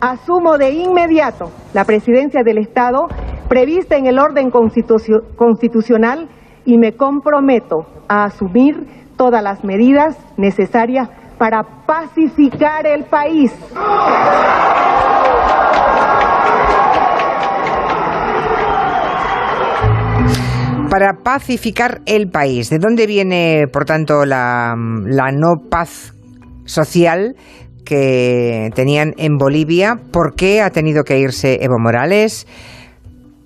asumo 0.00 0.58
de 0.58 0.70
inmediato 0.70 1.50
la 1.74 1.84
presidencia 1.84 2.42
del 2.44 2.58
Estado 2.58 3.08
prevista 3.48 3.96
en 3.96 4.06
el 4.06 4.18
orden 4.18 4.50
constitucional 4.50 6.28
y 6.64 6.78
me 6.78 6.92
comprometo 6.92 7.86
a 8.08 8.24
asumir 8.24 8.86
todas 9.16 9.42
las 9.42 9.64
medidas 9.64 10.16
necesarias 10.36 11.08
para 11.38 11.62
pacificar 11.86 12.86
el 12.86 13.04
país. 13.04 13.52
Para 20.90 21.12
pacificar 21.22 22.00
el 22.06 22.30
país. 22.30 22.70
¿De 22.70 22.78
dónde 22.78 23.06
viene, 23.06 23.66
por 23.72 23.84
tanto, 23.84 24.24
la, 24.24 24.74
la 25.06 25.30
no 25.30 25.68
paz 25.70 26.14
social 26.64 27.36
que 27.84 28.70
tenían 28.74 29.12
en 29.16 29.36
Bolivia? 29.36 29.96
¿Por 30.12 30.34
qué 30.34 30.60
ha 30.60 30.70
tenido 30.70 31.04
que 31.04 31.18
irse 31.18 31.62
Evo 31.62 31.78
Morales? 31.78 32.46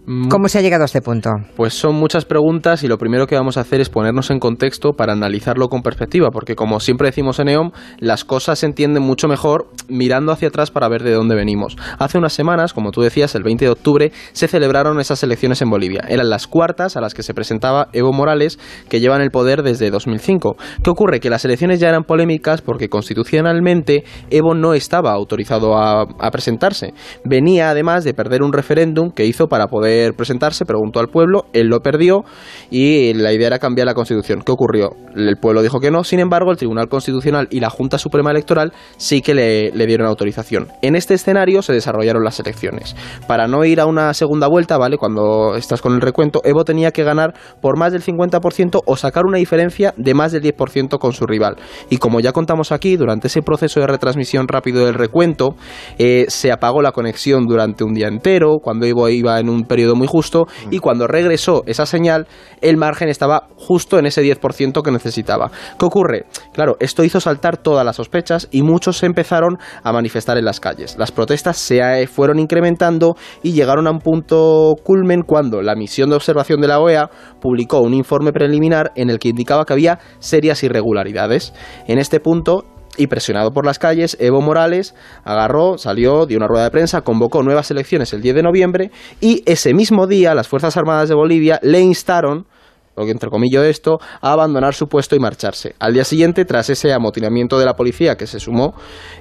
Mm. 0.04 0.28
¿Cómo 0.28 0.48
se 0.48 0.58
ha 0.58 0.62
llegado 0.62 0.82
a 0.82 0.86
este 0.86 1.00
punto? 1.00 1.30
Pues 1.54 1.74
son 1.74 1.94
muchas 1.94 2.24
preguntas 2.24 2.82
y 2.82 2.88
lo 2.88 2.98
primero 2.98 3.28
que 3.28 3.36
vamos 3.36 3.56
a 3.56 3.60
hacer 3.60 3.80
es 3.80 3.88
ponernos 3.88 4.32
en 4.32 4.40
contexto 4.40 4.94
para 4.94 5.12
analizarlo 5.12 5.68
con 5.68 5.82
perspectiva, 5.82 6.30
porque 6.32 6.56
como 6.56 6.80
siempre 6.80 7.06
decimos 7.06 7.38
en 7.38 7.48
EOM, 7.48 7.70
las 8.00 8.24
cosas 8.24 8.58
se 8.58 8.66
entienden 8.66 9.04
mucho 9.04 9.28
mejor 9.28 9.68
mirando 9.88 10.32
hacia 10.32 10.48
atrás 10.48 10.72
para 10.72 10.88
ver 10.88 11.04
de 11.04 11.12
dónde 11.12 11.36
venimos. 11.36 11.76
Hace 12.00 12.18
unas 12.18 12.32
semanas, 12.32 12.72
como 12.72 12.90
tú 12.90 13.00
decías, 13.00 13.36
el 13.36 13.44
20 13.44 13.64
de 13.64 13.70
octubre, 13.70 14.12
se 14.32 14.48
celebraron 14.48 14.98
esas 14.98 15.22
elecciones 15.22 15.62
en 15.62 15.70
Bolivia. 15.70 16.02
Eran 16.08 16.30
las 16.30 16.48
cuartas 16.48 16.96
a 16.96 17.00
las 17.00 17.14
que 17.14 17.22
se 17.22 17.32
presentaba 17.32 17.86
Evo 17.92 18.12
Morales, 18.12 18.58
que 18.88 18.98
llevan 18.98 19.20
el 19.20 19.30
poder 19.30 19.62
desde 19.62 19.92
2005. 19.92 20.56
¿Qué 20.82 20.90
ocurre? 20.90 21.20
Que 21.20 21.30
las 21.30 21.44
elecciones 21.44 21.78
ya 21.78 21.88
eran 21.88 22.02
polémicas 22.02 22.60
porque 22.60 22.88
constitucionalmente 22.88 24.02
Evo 24.30 24.54
no 24.54 24.74
estaba 24.74 25.12
autorizado 25.12 25.78
a, 25.78 26.02
a 26.02 26.30
presentarse. 26.32 26.92
Venía 27.24 27.70
además 27.70 28.02
de 28.02 28.14
perder 28.14 28.42
un 28.42 28.52
referéndum 28.52 29.12
que 29.12 29.26
hizo 29.26 29.46
para 29.46 29.68
poder 29.68 29.91
presentarse, 30.16 30.64
preguntó 30.64 31.00
al 31.00 31.08
pueblo, 31.08 31.46
él 31.52 31.68
lo 31.68 31.80
perdió 31.80 32.24
y 32.70 33.14
la 33.14 33.32
idea 33.32 33.48
era 33.48 33.58
cambiar 33.58 33.86
la 33.86 33.94
constitución. 33.94 34.42
¿Qué 34.44 34.52
ocurrió? 34.52 34.90
El 35.14 35.36
pueblo 35.36 35.62
dijo 35.62 35.80
que 35.80 35.90
no, 35.90 36.04
sin 36.04 36.20
embargo, 36.20 36.50
el 36.50 36.56
Tribunal 36.56 36.88
Constitucional 36.88 37.48
y 37.50 37.60
la 37.60 37.70
Junta 37.70 37.98
Suprema 37.98 38.30
Electoral 38.30 38.72
sí 38.96 39.20
que 39.20 39.34
le, 39.34 39.86
dieron 39.86 40.06
autorización. 40.06 40.68
En 40.80 40.96
este 40.96 41.14
escenario 41.14 41.62
se 41.62 41.72
desarrollaron 41.72 42.24
las 42.24 42.38
elecciones. 42.40 42.96
Para 43.26 43.46
no 43.46 43.64
ir 43.64 43.80
a 43.80 43.86
una 43.86 44.14
segunda 44.14 44.48
vuelta, 44.48 44.78
¿vale? 44.78 44.96
Cuando 44.96 45.56
estás 45.56 45.82
con 45.82 45.94
el 45.94 46.00
recuento, 46.00 46.40
Evo 46.44 46.64
tenía 46.64 46.92
que 46.92 47.04
ganar 47.04 47.34
por 47.60 47.76
más 47.76 47.92
del 47.92 48.02
50% 48.02 48.82
o 48.84 48.96
sacar 48.96 49.24
una 49.26 49.38
diferencia 49.38 49.92
de 49.96 50.14
más 50.14 50.32
del 50.32 50.42
10% 50.42 50.98
con 50.98 51.12
su 51.12 51.26
rival. 51.26 51.56
Y 51.90 51.98
como 51.98 52.20
ya 52.20 52.32
contamos 52.32 52.72
aquí, 52.72 52.96
durante 52.96 53.26
ese 53.26 53.42
proceso 53.42 53.80
de 53.80 53.86
retransmisión 53.86 54.48
rápido 54.48 54.86
del 54.86 54.94
recuento, 54.94 55.56
eh, 55.98 56.26
se 56.28 56.52
apagó 56.52 56.80
la 56.82 56.92
conexión 56.92 57.46
durante 57.46 57.84
un 57.84 57.94
día 57.94 58.08
entero, 58.08 58.58
cuando 58.62 58.86
Evo 58.86 59.08
iba 59.08 59.38
en 59.40 59.48
un 59.48 59.64
periodo 59.64 59.81
muy 59.94 60.06
justo 60.06 60.46
y 60.70 60.78
cuando 60.78 61.06
regresó 61.06 61.62
esa 61.66 61.86
señal, 61.86 62.26
el 62.60 62.76
margen 62.76 63.08
estaba 63.08 63.48
justo 63.56 63.98
en 63.98 64.06
ese 64.06 64.22
10% 64.22 64.82
que 64.82 64.90
necesitaba. 64.90 65.50
¿Qué 65.78 65.84
ocurre? 65.84 66.26
Claro, 66.52 66.76
esto 66.80 67.04
hizo 67.04 67.20
saltar 67.20 67.56
todas 67.56 67.84
las 67.84 67.96
sospechas 67.96 68.48
y 68.50 68.62
muchos 68.62 68.98
se 68.98 69.06
empezaron 69.06 69.58
a 69.82 69.92
manifestar 69.92 70.38
en 70.38 70.44
las 70.44 70.60
calles. 70.60 70.96
Las 70.98 71.12
protestas 71.12 71.56
se 71.56 71.80
eh, 71.80 72.06
fueron 72.06 72.38
incrementando 72.38 73.16
y 73.42 73.52
llegaron 73.52 73.86
a 73.86 73.90
un 73.90 73.98
punto 73.98 74.74
culmen 74.82 75.22
cuando 75.22 75.62
la 75.62 75.74
misión 75.74 76.10
de 76.10 76.16
observación 76.16 76.60
de 76.60 76.68
la 76.68 76.80
OEA 76.80 77.10
publicó 77.40 77.80
un 77.80 77.94
informe 77.94 78.32
preliminar 78.32 78.92
en 78.96 79.10
el 79.10 79.18
que 79.18 79.28
indicaba 79.28 79.64
que 79.64 79.72
había 79.72 79.98
serias 80.18 80.62
irregularidades. 80.62 81.52
En 81.86 81.98
este 81.98 82.20
punto, 82.20 82.64
y 82.96 83.06
presionado 83.06 83.52
por 83.52 83.66
las 83.66 83.78
calles, 83.78 84.16
Evo 84.20 84.40
Morales 84.40 84.94
agarró, 85.24 85.78
salió, 85.78 86.26
dio 86.26 86.36
una 86.36 86.48
rueda 86.48 86.64
de 86.64 86.70
prensa, 86.70 87.02
convocó 87.02 87.42
nuevas 87.42 87.70
elecciones 87.70 88.12
el 88.12 88.22
10 88.22 88.36
de 88.36 88.42
noviembre 88.42 88.90
y 89.20 89.42
ese 89.46 89.74
mismo 89.74 90.06
día 90.06 90.34
las 90.34 90.48
Fuerzas 90.48 90.76
Armadas 90.76 91.08
de 91.08 91.14
Bolivia 91.14 91.58
le 91.62 91.80
instaron 91.80 92.46
entre 92.96 93.30
comillas 93.30 93.64
esto, 93.64 93.98
a 94.20 94.32
abandonar 94.32 94.74
su 94.74 94.86
puesto 94.86 95.16
y 95.16 95.18
marcharse. 95.18 95.74
Al 95.78 95.94
día 95.94 96.04
siguiente, 96.04 96.44
tras 96.44 96.68
ese 96.70 96.92
amotinamiento 96.92 97.58
de 97.58 97.64
la 97.64 97.74
policía 97.74 98.16
que 98.16 98.26
se 98.26 98.38
sumó 98.38 98.74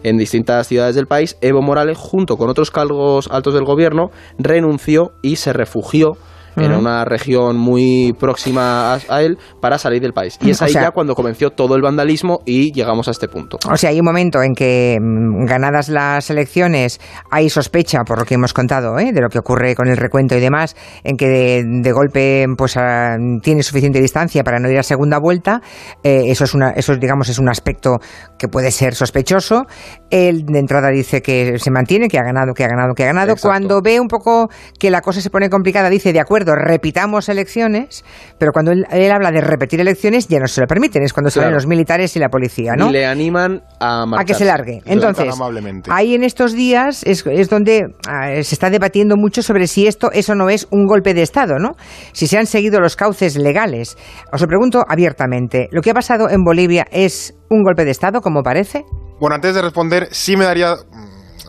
en 0.04 0.18
distintas 0.18 0.68
ciudades 0.68 0.96
del 0.96 1.08
país, 1.08 1.38
Evo 1.42 1.62
Morales, 1.62 1.98
junto 1.98 2.36
con 2.36 2.50
otros 2.50 2.72
cargos 2.72 3.30
altos 3.32 3.54
del 3.54 3.64
gobierno, 3.64 4.12
renunció 4.38 5.12
y 5.22 5.38
se 5.38 5.54
refugió 5.54 6.18
en 6.56 6.74
una 6.74 7.06
región 7.06 7.58
muy 7.58 8.14
próxima 8.20 8.94
a, 8.94 9.22
él 9.22 9.38
para 9.62 9.78
salir 9.78 10.02
del 10.02 10.14
país. 10.14 10.38
Y 10.42 10.52
es 10.52 10.62
ahí 10.62 10.74
ya 10.74 10.92
cuando 10.92 11.16
comenzó 11.16 11.50
todo 11.50 11.76
el 11.76 11.82
vandalismo 11.82 12.40
y 12.46 12.72
llegamos 12.72 13.08
a 13.08 13.12
este 13.12 13.28
punto. 13.28 13.58
O 13.70 13.78
sea, 13.78 13.90
hay 13.90 14.00
un 14.00 14.06
momento 14.06 14.42
en 14.42 14.54
que 14.54 14.98
mm, 15.00 15.46
ganadas 15.46 15.90
las 15.90 16.30
elecciones 16.30 17.00
hay 17.30 17.50
sospecha, 17.50 18.00
por 18.06 18.20
lo 18.20 18.26
que 18.26 18.36
hemos 18.36 18.54
contado, 18.54 18.98
¿eh? 19.00 19.12
de 19.14 19.22
lo 19.22 19.30
que 19.30 19.40
ocurre 19.40 19.76
con 19.76 19.88
el 19.88 19.98
recuento 19.98 20.36
y 20.36 20.40
demás, 20.40 20.76
en 21.04 21.18
que 21.18 21.64
de, 21.64 21.92
golpe 21.92 22.46
pues 22.58 22.78
tiene 23.42 23.64
suficiente 23.64 24.02
distancia 24.02 24.44
para 24.44 24.60
no 24.60 24.70
ir 24.70 24.80
a 24.80 24.84
segunda 24.84 25.20
vuelta. 25.20 25.62
Eh, 26.04 26.24
eso 26.28 26.46
es 26.46 26.54
una, 26.54 26.72
eso 26.72 26.96
digamos 26.96 27.30
es 27.30 27.40
un 27.40 27.50
aspecto 27.50 27.98
que 28.38 28.48
puede 28.48 28.72
ser 28.72 28.96
sospechoso. 28.96 29.66
Él 30.10 30.46
de 30.46 30.60
entrada 30.60 30.90
dice 30.90 31.22
que 31.22 31.60
se 31.60 31.72
mantiene, 31.72 32.08
que 32.08 32.18
ha 32.18 32.24
ganado, 32.24 32.54
que 32.54 32.64
ha 32.64 32.68
ganado, 32.68 32.94
que 32.94 33.04
ha 33.04 33.08
ganado. 33.08 33.36
Cuando 33.42 33.82
ve 33.82 34.00
un 34.00 34.08
poco 34.08 34.50
que 34.80 34.90
la 34.90 35.02
cosa 35.02 35.22
se 35.22 35.30
pone 35.30 35.50
complicada, 35.50 35.90
dice 35.90 36.14
de 36.14 36.20
acuerdo 36.20 36.41
repitamos 36.46 37.30
elecciones, 37.30 38.04
pero 38.38 38.52
cuando 38.52 38.72
él, 38.72 38.86
habla 39.12 39.32
de 39.32 39.42
repetir 39.42 39.80
elecciones 39.80 40.28
ya 40.28 40.40
no 40.40 40.48
se 40.48 40.62
lo 40.62 40.68
permiten, 40.68 41.04
es 41.04 41.14
cuando 41.14 41.30
salen 41.30 41.54
los 41.54 41.68
militares 41.68 42.16
y 42.16 42.20
la 42.20 42.30
policía, 42.30 42.74
¿no? 42.76 42.90
Y 42.90 42.94
le 42.94 43.06
animan 43.06 43.62
a 43.80 44.06
A 44.18 44.26
que 44.26 44.34
se 44.34 44.46
largue. 44.46 44.82
Entonces, 44.86 45.34
ahí 45.90 46.16
en 46.16 46.24
estos 46.24 46.54
días 46.54 47.04
es, 47.04 47.24
donde 47.50 47.94
ah, 48.08 48.30
se 48.32 48.56
está 48.56 48.70
debatiendo 48.70 49.16
mucho 49.18 49.42
sobre 49.42 49.68
si 49.68 49.88
esto, 49.88 50.12
eso 50.12 50.36
no 50.36 50.50
es 50.50 50.68
un 50.72 50.86
golpe 50.86 51.14
de 51.14 51.22
Estado, 51.22 51.60
¿no? 51.60 51.72
Si 52.14 52.28
se 52.28 52.38
han 52.38 52.46
seguido 52.46 52.80
los 52.80 52.96
cauces 52.96 53.38
legales. 53.38 53.98
Os 54.32 54.42
lo 54.42 54.48
pregunto 54.48 54.84
abiertamente, 54.88 55.68
¿lo 55.72 55.82
que 55.82 55.92
ha 55.92 55.94
pasado 55.94 56.30
en 56.30 56.44
Bolivia 56.44 56.86
es 56.92 57.34
un 57.50 57.64
golpe 57.64 57.86
de 57.86 57.92
Estado, 57.92 58.22
como 58.22 58.44
parece? 58.44 58.86
Bueno, 59.20 59.36
antes 59.36 59.54
de 59.54 59.62
responder, 59.62 60.08
sí 60.12 60.36
me 60.36 60.46
daría 60.46 60.76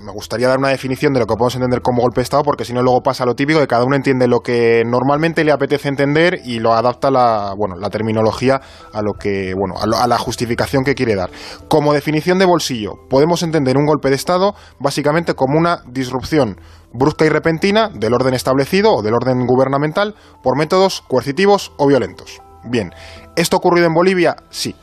me 0.03 0.13
gustaría 0.13 0.49
dar 0.49 0.59
una 0.59 0.69
definición 0.69 1.13
de 1.13 1.21
lo 1.21 1.27
que 1.27 1.35
podemos 1.35 1.55
entender 1.55 1.81
como 1.81 2.03
golpe 2.03 2.21
de 2.21 2.25
Estado, 2.25 2.43
porque 2.43 2.65
si 2.65 2.73
no 2.73 2.83
luego 2.83 3.01
pasa 3.01 3.25
lo 3.25 3.35
típico 3.35 3.61
de 3.61 3.67
cada 3.67 3.85
uno 3.85 3.97
entiende 3.97 4.27
lo 4.27 4.41
que 4.41 4.83
normalmente 4.85 5.45
le 5.45 5.53
apetece 5.53 5.89
entender 5.89 6.41
y 6.45 6.59
lo 6.59 6.75
adapta 6.75 7.11
la, 7.11 7.55
bueno, 7.57 7.77
la 7.77 7.89
terminología 7.89 8.61
a 8.93 9.03
lo 9.03 9.13
que, 9.13 9.55
bueno, 9.55 9.77
a, 9.81 10.07
la 10.07 10.19
justificación 10.19 10.85
que 10.85 10.95
quiere 10.95 11.15
dar. 11.15 11.31
Como 11.69 11.93
definición 11.93 12.39
de 12.39 12.45
bolsillo, 12.45 12.95
podemos 13.09 13.43
entender 13.43 13.77
un 13.77 13.87
golpe 13.87 14.11
de 14.11 14.17
Estado 14.17 14.55
básicamente 14.79 15.35
como 15.35 15.59
una 15.59 15.83
disrupción 15.87 16.61
brusca 16.93 17.25
y 17.25 17.29
repentina 17.29 17.89
del 17.89 18.15
orden 18.15 18.35
establecido 18.35 18.95
o 18.95 19.03
del 19.03 19.15
orden 19.15 19.47
gubernamental 19.47 20.15
por 20.43 20.59
métodos 20.59 21.03
coercitivos 21.09 21.73
o 21.79 21.87
violentos. 21.87 22.43
Bien, 22.65 22.93
¿esto 23.37 23.57
ocurrido 23.57 23.87
en 23.87 23.95
Bolivia? 23.95 24.37
Sí. 24.51 24.75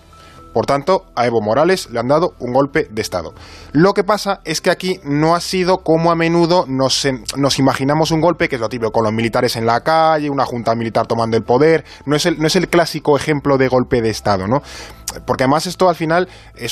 Por 0.60 0.66
tanto, 0.66 1.06
a 1.16 1.26
Evo 1.26 1.40
Morales 1.40 1.90
le 1.90 2.02
han 2.02 2.10
dado 2.10 2.34
un 2.40 2.52
golpe 2.52 2.86
de 2.92 3.02
Estado. 3.02 3.34
Lo 3.72 3.94
que 3.94 4.04
pasa 4.04 4.42
es 4.44 4.60
que 4.60 4.70
aquí 4.70 5.00
no 5.06 5.34
ha 5.34 5.40
sido 5.40 5.84
como 5.84 6.12
a 6.12 6.16
menudo 6.16 6.66
nos, 6.68 7.06
imaginamos 7.58 8.12
un 8.12 8.20
golpe, 8.20 8.50
que 8.50 8.56
es 8.56 8.60
lo 8.60 8.68
típico, 8.68 8.92
con 8.92 9.06
los 9.06 9.14
militares 9.14 9.56
en 9.56 9.66
la 9.66 9.80
calle, 9.80 10.30
una 10.30 10.44
junta 10.44 10.76
militar 10.76 11.08
tomando 11.08 11.38
el 11.38 11.44
poder. 11.44 11.86
No 12.06 12.18
es 12.18 12.26
el, 12.26 12.42
no 12.42 12.48
es 12.48 12.58
el 12.58 12.68
clásico 12.68 13.16
ejemplo 13.16 13.58
de 13.58 13.70
golpe 13.70 14.02
de 14.02 14.10
Estado, 14.10 14.50
¿no? 14.50 14.62
Porque 15.26 15.44
además 15.44 15.66
esto 15.66 15.90
al 15.90 15.96
final 15.96 16.28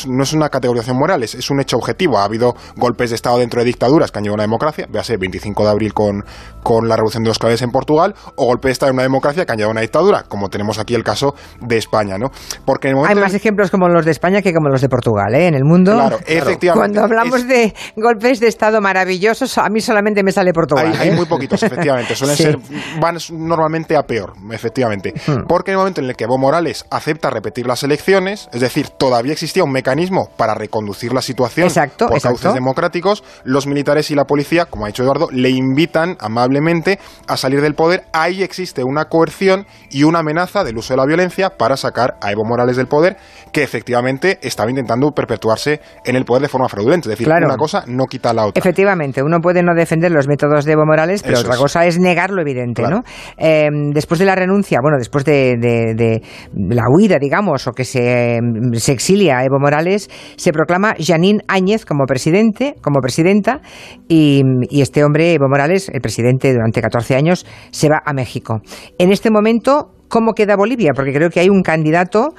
no 0.08 0.24
es 0.24 0.34
una 0.34 0.50
categorización 0.50 0.98
moral, 0.98 1.24
es, 1.24 1.50
un 1.50 1.60
hecho 1.60 1.78
objetivo. 1.78 2.18
Ha 2.18 2.26
habido 2.26 2.56
golpes 2.76 3.10
de 3.10 3.16
Estado 3.16 3.40
dentro 3.40 3.62
de 3.62 3.66
dictaduras 3.66 4.12
que 4.12 4.20
han 4.20 4.24
llevado 4.24 4.36
a 4.36 4.38
una 4.38 4.44
democracia, 4.44 4.88
véase 4.90 5.18
25 5.18 5.64
de 5.64 5.70
abril 5.70 5.94
con, 5.94 6.24
con 6.64 6.88
la 6.88 6.96
revolución 6.96 7.24
de 7.24 7.30
los 7.30 7.40
claves 7.40 7.62
en 7.62 7.72
Portugal, 7.72 8.16
o 8.36 8.46
golpes 8.46 8.70
de 8.70 8.74
Estado 8.74 8.90
en 8.92 8.96
una 8.96 9.04
democracia 9.04 9.46
que 9.46 9.52
han 9.52 9.58
llevado 9.58 9.72
a 9.72 9.74
una 9.74 9.82
dictadura, 9.82 10.24
como 10.24 10.50
tenemos 10.50 10.80
aquí 10.80 10.96
el 10.96 11.04
caso 11.04 11.36
de 11.62 11.78
España, 11.78 12.18
¿no? 12.18 12.32
Porque 12.66 12.90
Hay 12.90 13.16
más 13.16 13.34
ejemplos 13.34 13.72
como 13.72 13.88
los 13.88 14.06
de 14.06 14.12
España 14.12 14.42
que 14.42 14.54
como 14.54 14.70
los 14.70 14.82
de 14.82 14.90
Portugal, 14.90 15.34
¿eh? 15.34 15.48
En 15.48 15.56
el 15.56 15.64
mundo. 15.64 15.94
Claro, 15.94 16.20
efectivamente. 16.26 16.74
Cuando 16.74 17.04
hablamos 17.04 17.48
de 17.48 17.74
golpes 17.96 18.40
de 18.40 18.48
Estado 18.48 18.82
maravillosos, 18.82 19.58
a 19.58 19.70
mí 19.70 19.82
solamente 19.82 20.24
me 20.24 20.32
sale 20.32 20.54
Portugal. 20.54 20.94
Hay, 21.00 21.10
¿eh? 21.10 21.12
muy 21.12 21.26
poquitos, 21.26 21.62
efectivamente. 21.64 22.16
Suelen 22.18 22.38
ser, 22.38 22.58
van 23.00 23.18
normalmente 23.32 23.96
a 23.96 24.04
peor, 24.04 24.34
efectivamente. 24.52 25.14
Hmm. 25.26 25.46
Porque 25.48 25.72
en 25.72 25.74
el 25.74 25.80
momento 25.80 26.02
en 26.02 26.10
el 26.10 26.16
que 26.16 26.26
Evo 26.26 26.38
Morales 26.38 26.86
acepta 26.90 27.30
repetir 27.30 27.68
las 27.68 27.84
elecciones, 27.84 28.27
es 28.28 28.60
decir, 28.60 28.90
todavía 28.90 29.34
existía 29.34 29.64
un 29.64 29.72
mecanismo 29.72 30.30
para 30.38 30.54
reconducir 30.54 31.14
la 31.14 31.22
situación 31.22 31.70
por 31.98 32.22
cauces 32.22 32.54
democráticos, 32.54 33.24
los 33.44 33.68
militares 33.68 34.12
y 34.12 34.16
la 34.16 34.26
policía, 34.26 34.66
como 34.66 34.86
ha 34.86 34.88
dicho 34.88 35.04
Eduardo, 35.04 35.30
le 35.32 35.50
invitan 35.50 36.18
amablemente 36.20 37.00
a 37.28 37.38
salir 37.38 37.62
del 37.62 37.76
poder. 37.76 38.04
Ahí 38.14 38.44
existe 38.44 38.84
una 38.84 39.06
coerción 39.06 39.66
y 39.90 40.04
una 40.04 40.20
amenaza 40.20 40.64
del 40.64 40.78
uso 40.78 40.94
de 40.94 40.98
la 40.98 41.06
violencia 41.06 41.52
para 41.52 41.78
sacar 41.78 42.16
a 42.22 42.32
Evo 42.32 42.44
Morales 42.46 42.78
del 42.78 42.88
poder, 42.88 43.18
que 43.52 43.64
efectivamente 43.64 44.40
estaba 44.42 44.70
intentando 44.70 45.12
perpetuarse 45.12 45.82
en 46.06 46.16
el 46.16 46.26
poder 46.26 46.44
de 46.44 46.50
forma 46.50 46.68
fraudulenta. 46.68 47.10
Es 47.10 47.18
decir, 47.18 47.28
una 47.28 47.58
cosa 47.58 47.84
no 47.88 48.06
quita 48.06 48.34
la 48.34 48.48
otra. 48.48 48.60
Efectivamente, 48.60 49.22
uno 49.24 49.40
puede 49.40 49.64
no 49.64 49.74
defender 49.76 50.12
los 50.12 50.28
métodos 50.28 50.66
de 50.66 50.74
Evo 50.74 50.86
Morales, 50.86 51.24
pero 51.24 51.40
otra 51.40 51.58
cosa 51.58 51.86
es 51.86 52.00
negar 52.00 52.32
lo 52.32 52.42
evidente, 52.42 52.84
¿no? 52.84 53.04
Eh, 53.38 53.70
después 53.94 54.20
de 54.20 54.26
la 54.26 54.36
renuncia, 54.36 54.80
bueno, 54.82 54.98
después 54.98 55.24
de, 55.26 55.56
de 55.58 56.22
la 56.54 56.84
huida, 56.90 57.18
digamos, 57.20 57.68
o 57.68 57.72
que 57.72 57.86
se 57.86 58.17
Em, 58.18 58.74
se 58.74 58.94
exilia 58.94 59.44
Evo 59.44 59.60
Morales, 59.60 60.10
se 60.36 60.52
proclama 60.52 60.96
Janine 61.00 61.42
Áñez 61.48 61.86
como 61.86 62.06
presidente, 62.06 62.76
como 62.82 63.00
presidenta, 63.00 63.62
y, 64.08 64.42
este 64.72 65.04
hombre, 65.04 65.34
Evo 65.34 65.48
Morales, 65.48 65.90
el 65.94 66.02
presidente 66.02 66.52
durante 66.54 66.82
14 66.82 67.16
años, 67.16 67.46
se 67.72 67.90
va 67.90 68.02
a 68.04 68.14
México. 68.14 68.62
En 68.98 69.12
este 69.12 69.30
momento 69.30 69.92
cómo 70.08 70.34
queda 70.34 70.56
Bolivia, 70.56 70.94
porque 70.96 71.12
creo 71.12 71.30
que 71.30 71.42
hay 71.42 71.50
un 71.50 71.62
candidato 71.62 72.30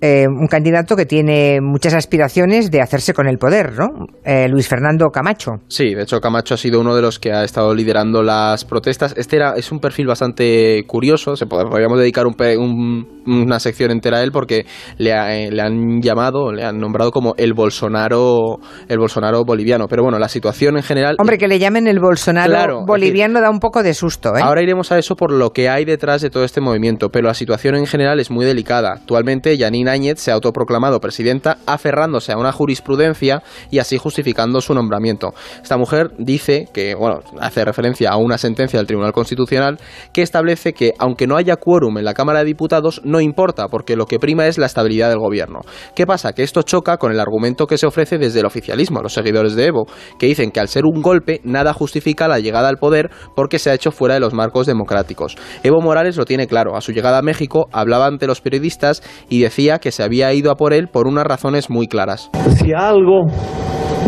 eh, 0.00 0.26
un 0.26 0.46
candidato 0.46 0.96
que 0.96 1.06
tiene 1.06 1.60
muchas 1.60 1.94
aspiraciones 1.94 2.70
de 2.70 2.80
hacerse 2.80 3.14
con 3.14 3.26
el 3.28 3.38
poder, 3.38 3.72
¿no? 3.78 4.06
Eh, 4.24 4.48
Luis 4.48 4.68
Fernando 4.68 5.08
Camacho. 5.10 5.52
Sí, 5.68 5.94
de 5.94 6.02
hecho 6.02 6.20
Camacho 6.20 6.54
ha 6.54 6.56
sido 6.56 6.80
uno 6.80 6.94
de 6.94 7.02
los 7.02 7.18
que 7.18 7.32
ha 7.32 7.44
estado 7.44 7.74
liderando 7.74 8.22
las 8.22 8.64
protestas. 8.64 9.14
Este 9.16 9.36
era, 9.36 9.54
es 9.56 9.72
un 9.72 9.78
perfil 9.78 10.06
bastante 10.06 10.82
curioso, 10.86 11.36
se 11.36 11.46
podríamos 11.46 11.98
dedicar 11.98 12.26
una 12.26 13.60
sección 13.60 13.90
entera 13.90 14.18
a 14.18 14.22
él 14.22 14.30
porque 14.32 14.66
le, 14.98 15.10
eh, 15.10 15.50
le, 15.50 15.62
han 15.62 16.00
llamado, 16.02 16.52
le 16.52 16.64
han 16.64 16.78
nombrado 16.78 17.10
como 17.10 17.34
el 17.36 17.54
Bolsonaro, 17.54 18.58
el 18.88 18.98
Bolsonaro 18.98 19.44
boliviano. 19.44 19.86
Pero 19.88 20.02
bueno, 20.02 20.18
la 20.18 20.28
situación 20.28 20.76
en 20.76 20.82
general... 20.82 21.16
Hombre, 21.18 21.38
que 21.38 21.48
le 21.48 21.58
llamen 21.58 21.86
el 21.86 22.00
Bolsonaro 22.00 22.84
boliviano 22.86 23.40
da 23.40 23.50
un 23.50 23.60
poco 23.60 23.82
de 23.82 23.94
susto. 23.94 24.36
¿eh? 24.36 24.40
Ahora 24.42 24.62
iremos 24.62 24.92
a 24.92 24.98
eso 24.98 25.16
por 25.16 25.32
lo 25.32 25.50
que 25.50 25.68
hay 25.68 25.84
detrás 25.84 26.22
de 26.22 26.30
todo 26.30 26.44
este 26.44 26.60
movimiento, 26.60 27.10
pero 27.10 27.28
la 27.28 27.34
situación 27.34 27.76
en 27.76 27.86
general 27.86 28.20
es 28.20 28.30
muy 28.30 28.44
delicada. 28.44 28.92
Actualmente 28.92 29.56
Yanina 29.84 30.16
se 30.16 30.30
ha 30.30 30.34
autoproclamado 30.34 31.00
presidenta 31.00 31.58
aferrándose 31.66 32.32
a 32.32 32.38
una 32.38 32.52
jurisprudencia 32.52 33.42
y 33.70 33.78
así 33.78 33.98
justificando 33.98 34.60
su 34.60 34.74
nombramiento. 34.74 35.34
Esta 35.62 35.76
mujer 35.76 36.12
dice 36.18 36.68
que, 36.72 36.94
bueno, 36.94 37.20
hace 37.40 37.64
referencia 37.64 38.10
a 38.10 38.16
una 38.16 38.38
sentencia 38.38 38.78
del 38.78 38.86
Tribunal 38.86 39.12
Constitucional 39.12 39.78
que 40.12 40.22
establece 40.22 40.72
que 40.72 40.92
aunque 40.98 41.26
no 41.26 41.36
haya 41.36 41.56
quórum 41.56 41.98
en 41.98 42.04
la 42.04 42.14
Cámara 42.14 42.40
de 42.40 42.46
Diputados, 42.46 43.00
no 43.04 43.20
importa, 43.20 43.68
porque 43.68 43.96
lo 43.96 44.06
que 44.06 44.18
prima 44.18 44.46
es 44.46 44.58
la 44.58 44.66
estabilidad 44.66 45.08
del 45.08 45.18
gobierno. 45.18 45.60
¿Qué 45.94 46.06
pasa? 46.06 46.32
Que 46.32 46.42
esto 46.42 46.62
choca 46.62 46.96
con 46.96 47.12
el 47.12 47.20
argumento 47.20 47.66
que 47.66 47.78
se 47.78 47.86
ofrece 47.86 48.18
desde 48.18 48.40
el 48.40 48.46
oficialismo, 48.46 49.00
los 49.00 49.14
seguidores 49.14 49.54
de 49.54 49.66
Evo, 49.66 49.86
que 50.18 50.26
dicen 50.26 50.50
que 50.50 50.60
al 50.60 50.68
ser 50.68 50.84
un 50.84 51.02
golpe, 51.02 51.40
nada 51.44 51.72
justifica 51.72 52.28
la 52.28 52.38
llegada 52.38 52.68
al 52.68 52.76
poder 52.76 53.10
porque 53.34 53.58
se 53.58 53.70
ha 53.70 53.74
hecho 53.74 53.90
fuera 53.90 54.14
de 54.14 54.20
los 54.20 54.34
marcos 54.34 54.66
democráticos. 54.66 55.36
Evo 55.62 55.80
Morales 55.80 56.16
lo 56.16 56.24
tiene 56.24 56.46
claro. 56.46 56.76
A 56.76 56.80
su 56.80 56.92
llegada 56.92 57.18
a 57.18 57.22
México 57.22 57.68
hablaba 57.72 58.06
ante 58.06 58.26
los 58.26 58.40
periodistas 58.40 59.02
y 59.28 59.40
decía 59.40 59.73
que 59.78 59.92
se 59.92 60.02
había 60.02 60.32
ido 60.32 60.50
a 60.50 60.56
por 60.56 60.72
él 60.72 60.88
por 60.88 61.06
unas 61.06 61.24
razones 61.24 61.70
muy 61.70 61.86
claras. 61.86 62.30
Si 62.56 62.72
algo 62.72 63.26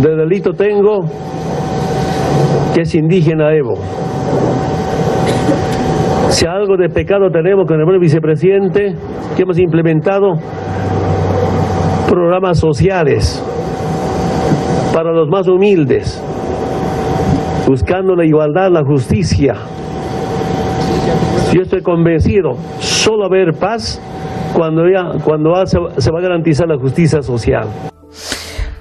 de 0.00 0.16
delito 0.16 0.52
tengo, 0.52 1.00
que 2.74 2.82
es 2.82 2.94
indígena 2.94 3.54
Evo. 3.54 3.74
Si 6.28 6.44
algo 6.46 6.76
de 6.76 6.88
pecado 6.88 7.30
tenemos 7.30 7.66
con 7.66 7.80
el 7.80 7.98
vicepresidente, 7.98 8.94
que 9.36 9.42
hemos 9.42 9.58
implementado 9.58 10.34
programas 12.08 12.58
sociales 12.58 13.42
para 14.92 15.12
los 15.12 15.28
más 15.28 15.48
humildes, 15.48 16.22
buscando 17.66 18.14
la 18.14 18.24
igualdad, 18.24 18.70
la 18.70 18.84
justicia. 18.84 19.54
Yo 21.52 21.62
estoy 21.62 21.82
convencido, 21.82 22.52
solo 22.80 23.24
haber 23.24 23.54
paz 23.54 24.00
cuando, 24.56 24.84
cuando 25.22 25.66
se, 25.66 25.78
va 25.78 26.18
a 26.18 26.22
garantizar 26.22 26.66
la 26.66 26.78
justicia 26.78 27.20
social. 27.22 27.68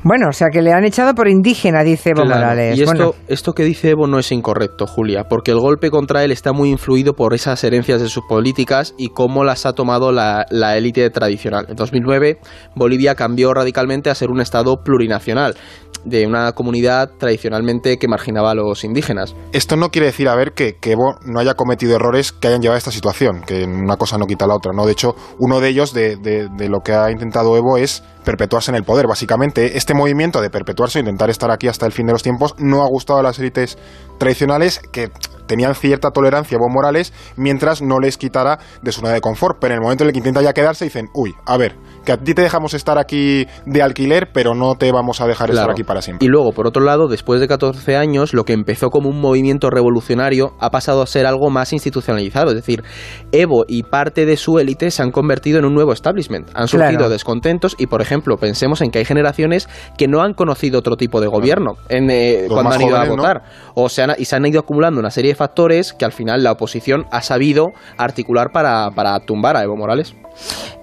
Bueno, 0.07 0.27
o 0.29 0.33
sea 0.33 0.49
que 0.51 0.61
le 0.61 0.71
han 0.71 0.85
echado 0.85 1.15
por 1.15 1.27
indígena, 1.27 1.81
dice 1.83 2.11
Evo 2.11 2.25
Morales. 2.25 2.77
Y 2.77 2.83
esto, 2.83 3.15
esto 3.27 3.53
que 3.53 3.63
dice 3.63 3.89
Evo 3.89 4.05
no 4.05 4.19
es 4.19 4.31
incorrecto, 4.31 4.85
Julia, 4.85 5.23
porque 5.27 5.49
el 5.49 5.57
golpe 5.57 5.89
contra 5.89 6.23
él 6.23 6.31
está 6.31 6.53
muy 6.53 6.69
influido 6.69 7.15
por 7.15 7.33
esas 7.33 7.63
herencias 7.63 8.01
de 8.01 8.07
sus 8.07 8.23
políticas 8.29 8.93
y 8.99 9.09
cómo 9.09 9.43
las 9.43 9.65
ha 9.65 9.73
tomado 9.73 10.11
la, 10.11 10.45
la 10.51 10.77
élite 10.77 11.09
tradicional. 11.09 11.65
En 11.69 11.75
2009, 11.75 12.37
Bolivia 12.75 13.15
cambió 13.15 13.51
radicalmente 13.55 14.11
a 14.11 14.15
ser 14.15 14.29
un 14.29 14.41
Estado 14.41 14.83
plurinacional 14.83 15.55
de 16.05 16.27
una 16.27 16.51
comunidad 16.53 17.09
tradicionalmente 17.17 17.97
que 17.97 18.07
marginaba 18.07 18.51
a 18.51 18.55
los 18.55 18.83
indígenas. 18.83 19.35
Esto 19.51 19.75
no 19.75 19.89
quiere 19.89 20.07
decir, 20.07 20.29
a 20.29 20.35
ver, 20.35 20.53
que, 20.53 20.77
Evo 20.85 21.15
no 21.25 21.39
haya 21.39 21.55
cometido 21.55 21.95
errores 21.95 22.31
que 22.31 22.47
hayan 22.47 22.61
llevado 22.61 22.75
a 22.75 22.77
esta 22.77 22.91
situación, 22.91 23.41
que 23.41 23.63
una 23.63 23.97
cosa 23.97 24.19
no 24.19 24.27
quita 24.27 24.45
la 24.45 24.55
otra, 24.55 24.71
¿no? 24.71 24.85
De 24.85 24.91
hecho, 24.91 25.15
uno 25.39 25.59
de 25.59 25.69
ellos, 25.69 25.93
de, 25.93 26.15
de, 26.15 26.69
lo 26.69 26.81
que 26.81 26.93
ha 26.93 27.09
intentado 27.09 27.57
Evo, 27.57 27.77
es 27.77 28.03
perpetuarse 28.23 28.69
en 28.69 28.75
el 28.75 28.83
poder. 28.83 29.07
Básicamente, 29.07 29.77
este 29.77 29.94
movimiento 29.95 30.41
de 30.41 30.49
perpetuarse, 30.49 30.99
intentar 30.99 31.29
estar 31.29 31.51
aquí 31.51 31.67
hasta 31.67 31.85
el 31.85 31.91
fin 31.91 32.05
de 32.05 32.13
los 32.13 32.23
tiempos, 32.23 32.55
no 32.57 32.83
ha 32.83 32.87
gustado 32.87 33.19
a 33.19 33.23
las 33.23 33.39
élites 33.39 33.77
tradicionales 34.17 34.79
que 34.91 35.09
tenían 35.47 35.75
cierta 35.75 36.11
tolerancia 36.11 36.55
a 36.55 36.59
Evo 36.59 36.69
Morales 36.69 37.13
mientras 37.35 37.81
no 37.81 37.99
les 37.99 38.17
quitara 38.17 38.59
de 38.81 38.91
su 38.91 39.01
zona 39.01 39.13
de 39.13 39.21
confort. 39.21 39.57
Pero 39.59 39.73
en 39.73 39.79
el 39.79 39.83
momento 39.83 40.03
en 40.03 40.09
el 40.09 40.13
que 40.13 40.19
intenta 40.19 40.41
ya 40.41 40.53
quedarse, 40.53 40.85
dicen, 40.85 41.09
uy, 41.13 41.33
a 41.45 41.57
ver, 41.57 41.75
que 42.05 42.11
a 42.11 42.17
ti 42.17 42.33
te 42.33 42.41
dejamos 42.41 42.73
estar 42.73 42.97
aquí 42.97 43.47
de 43.65 43.81
alquiler, 43.81 44.29
pero 44.33 44.53
no 44.53 44.75
te 44.75 44.91
vamos 44.91 45.21
a 45.21 45.27
dejar 45.27 45.49
estar 45.49 45.69
aquí 45.69 45.83
para 45.83 46.01
siempre. 46.01 46.25
Y 46.25 46.29
luego, 46.29 46.51
por 46.51 46.67
otro 46.67 46.83
lado, 46.83 47.07
después 47.07 47.41
de 47.41 47.47
14 47.47 47.97
años, 47.97 48.33
lo 48.33 48.45
que 48.45 48.53
empezó 48.53 48.89
como 48.89 49.09
un 49.09 49.19
movimiento 49.19 49.69
revolucionario 49.69 50.53
ha 50.59 50.69
pasado 50.69 51.01
a 51.01 51.07
ser 51.07 51.25
algo 51.25 51.49
más 51.49 51.73
institucionalizado. 51.73 52.49
Es 52.49 52.55
decir, 52.55 52.83
Evo 53.31 53.65
y 53.67 53.83
parte 53.83 54.25
de 54.25 54.37
su 54.37 54.59
élite 54.59 54.91
se 54.91 55.01
han 55.01 55.11
convertido 55.11 55.59
en 55.59 55.65
un 55.65 55.73
nuevo 55.73 55.93
establishment. 55.93 56.49
Han 56.53 56.67
surgido 56.67 57.09
descontentos 57.09 57.75
y, 57.77 57.87
por 57.87 58.01
ejemplo, 58.01 58.37
pensemos 58.37 58.81
en 58.81 58.91
que 58.91 58.99
hay 58.99 59.05
generaciones 59.05 59.67
que 59.97 60.07
no 60.07 60.21
han 60.21 60.33
conocido 60.33 60.79
otro 60.79 60.95
tipo 60.95 61.21
de 61.21 61.27
gobierno 61.27 61.73
en, 61.89 62.09
eh, 62.09 62.45
cuando 62.47 62.71
han 62.71 62.81
ido 62.81 62.97
a 62.97 63.05
votar. 63.05 63.43
O 63.73 63.89
se 63.89 64.03
han, 64.03 64.11
y 64.17 64.25
se 64.25 64.35
han 64.35 64.45
ido 64.45 64.59
acumulando 64.59 64.99
una 64.99 65.11
serie 65.11 65.31
de 65.31 65.34
factores 65.35 65.93
que 65.93 66.05
al 66.05 66.11
final 66.11 66.43
la 66.43 66.51
oposición 66.51 67.05
ha 67.11 67.21
sabido 67.21 67.67
articular 67.97 68.51
para, 68.51 68.89
para 68.91 69.19
tumbar 69.19 69.57
a 69.57 69.63
Evo 69.63 69.75
Morales. 69.75 70.15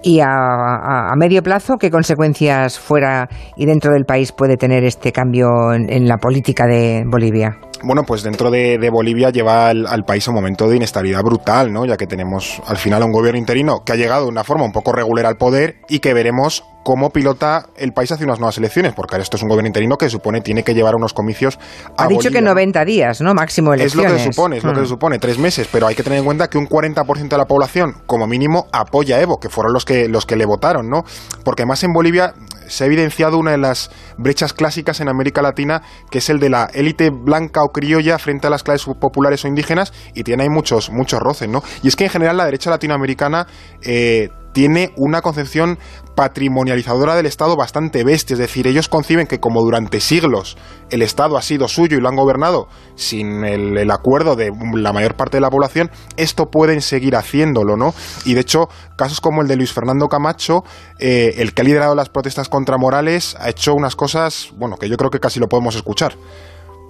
Y 0.01 0.19
a, 0.19 0.25
a, 0.27 1.15
medio 1.15 1.41
plazo, 1.43 1.75
¿qué 1.79 1.89
consecuencias 1.89 2.79
fuera 2.79 3.29
y 3.55 3.65
dentro 3.65 3.93
del 3.93 4.05
país 4.05 4.31
puede 4.31 4.57
tener 4.57 4.83
este 4.83 5.11
cambio 5.11 5.73
en, 5.73 6.07
la 6.07 6.17
política 6.17 6.65
de 6.65 7.03
Bolivia? 7.05 7.57
Bueno, 7.83 8.03
pues 8.03 8.23
dentro 8.23 8.49
de, 8.49 8.89
Bolivia 8.91 9.29
lleva 9.29 9.69
al, 9.69 9.87
al, 9.87 10.03
país 10.03 10.27
a 10.27 10.31
un 10.31 10.35
momento 10.35 10.67
de 10.67 10.77
inestabilidad 10.77 11.21
brutal, 11.21 11.71
¿no? 11.71 11.85
Ya 11.85 11.97
que 11.97 12.07
tenemos 12.07 12.61
al 12.65 12.77
final 12.77 13.03
un 13.03 13.11
gobierno 13.11 13.39
interino 13.39 13.83
que 13.85 13.93
ha 13.93 13.95
llegado 13.95 14.23
de 14.23 14.29
una 14.29 14.43
forma 14.43 14.65
un 14.65 14.71
poco 14.71 14.91
regular 14.91 15.25
al 15.25 15.35
poder 15.35 15.81
y 15.89 15.99
que 15.99 16.13
veremos 16.13 16.63
cómo 16.83 17.09
pilota 17.09 17.67
el 17.77 17.93
país 17.93 18.11
hacia 18.11 18.25
unas 18.25 18.39
nuevas 18.39 18.57
elecciones, 18.57 18.93
porque 18.93 19.15
esto 19.17 19.37
es 19.37 19.43
un 19.43 19.49
gobierno 19.49 19.67
interino 19.67 19.97
que 19.97 20.09
supone 20.09 20.41
tiene 20.41 20.63
que 20.63 20.73
llevar 20.73 20.95
unos 20.95 21.13
comicios 21.13 21.57
a 21.97 22.03
Ha 22.03 22.07
dicho 22.07 22.29
que 22.29 22.41
90 22.41 22.85
días, 22.85 23.21
¿no? 23.21 23.33
Máximo 23.33 23.73
elecciones. 23.73 24.05
Es 24.05 24.11
lo 24.11 24.17
que 24.17 24.23
se 24.23 24.33
supone, 24.33 24.57
es 24.57 24.63
lo 24.63 24.71
que 24.71 24.79
se 24.79 24.85
mm. 24.85 24.87
supone, 24.87 25.19
tres 25.19 25.39
meses, 25.39 25.67
pero 25.71 25.87
hay 25.87 25.95
que 25.95 26.03
tener 26.03 26.19
en 26.19 26.25
cuenta 26.25 26.49
que 26.49 26.57
un 26.57 26.67
40% 26.67 27.29
de 27.29 27.37
la 27.37 27.45
población, 27.45 27.95
como 28.05 28.27
mínimo, 28.27 28.67
apoya 28.71 29.15
a 29.15 29.21
Evo, 29.21 29.39
que 29.39 29.49
fueron 29.49 29.73
los 29.73 29.85
que, 29.85 30.07
los 30.07 30.25
que 30.25 30.35
le 30.35 30.45
votaron, 30.45 30.89
¿no? 30.89 31.03
Porque 31.43 31.65
más 31.65 31.83
en 31.83 31.93
Bolivia 31.93 32.33
se 32.73 32.83
ha 32.83 32.87
evidenciado 32.87 33.37
una 33.37 33.51
de 33.51 33.57
las 33.57 33.91
brechas 34.17 34.53
clásicas 34.53 34.99
en 34.99 35.09
América 35.09 35.41
Latina, 35.41 35.83
que 36.09 36.17
es 36.17 36.29
el 36.29 36.39
de 36.39 36.49
la 36.49 36.69
élite 36.73 37.09
blanca 37.09 37.63
o 37.63 37.71
criolla 37.71 38.17
frente 38.19 38.47
a 38.47 38.49
las 38.49 38.63
clases 38.63 38.87
populares 38.99 39.45
o 39.45 39.47
indígenas, 39.47 39.93
y 40.13 40.23
tiene 40.23 40.43
ahí 40.43 40.49
muchos, 40.49 40.89
muchos 40.89 41.19
roces, 41.19 41.47
¿no? 41.47 41.63
Y 41.83 41.87
es 41.87 41.95
que 41.95 42.05
en 42.05 42.09
general 42.09 42.37
la 42.37 42.45
derecha 42.45 42.69
latinoamericana 42.69 43.47
eh, 43.81 44.29
tiene 44.53 44.93
una 44.95 45.21
concepción 45.21 45.77
patrimonializadora 46.15 47.15
del 47.15 47.25
Estado 47.25 47.57
bastante 47.57 48.03
bestia. 48.03 48.35
Es 48.35 48.39
decir, 48.39 48.67
ellos 48.67 48.87
conciben 48.87 49.27
que 49.27 49.39
como 49.39 49.61
durante 49.61 49.99
siglos 49.99 50.57
el 50.89 51.01
Estado 51.01 51.37
ha 51.37 51.41
sido 51.41 51.67
suyo 51.67 51.97
y 51.97 52.01
lo 52.01 52.07
han 52.07 52.15
gobernado 52.15 52.67
sin 52.95 53.43
el, 53.43 53.89
acuerdo 53.91 54.35
de 54.35 54.51
la 54.75 54.93
mayor 54.93 55.15
parte 55.15 55.37
de 55.37 55.41
la 55.41 55.49
población, 55.49 55.89
esto 56.17 56.45
pueden 56.45 56.81
seguir 56.81 57.15
haciéndolo, 57.15 57.75
¿no? 57.75 57.93
Y 58.25 58.35
de 58.35 58.41
hecho, 58.41 58.69
casos 58.95 59.19
como 59.19 59.41
el 59.41 59.47
de 59.47 59.55
Luis 59.55 59.73
Fernando 59.73 60.07
Camacho, 60.07 60.63
eh, 60.99 61.35
el 61.37 61.53
que 61.53 61.63
ha 61.63 61.65
liderado 61.65 61.95
las 61.95 62.09
protestas 62.09 62.47
contra 62.47 62.77
Morales, 62.77 63.35
ha 63.39 63.49
hecho 63.49 63.73
unas 63.73 63.95
cosas, 63.95 64.49
bueno, 64.55 64.77
que 64.77 64.87
yo 64.87 64.97
creo 64.97 65.09
que 65.09 65.19
casi 65.19 65.39
lo 65.39 65.47
podemos 65.47 65.75
escuchar. 65.75 66.13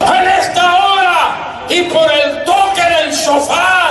En 0.02 0.28
esta 0.28 0.76
hora 0.76 1.66
y 1.70 1.84
por 1.84 2.12
el 2.12 2.44
toque 2.44 2.82
del 2.82 3.14
sofá 3.14 3.84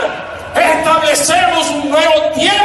establecemos 0.54 1.70
un 1.70 1.90
nuevo 1.90 2.30
tiempo 2.35 2.62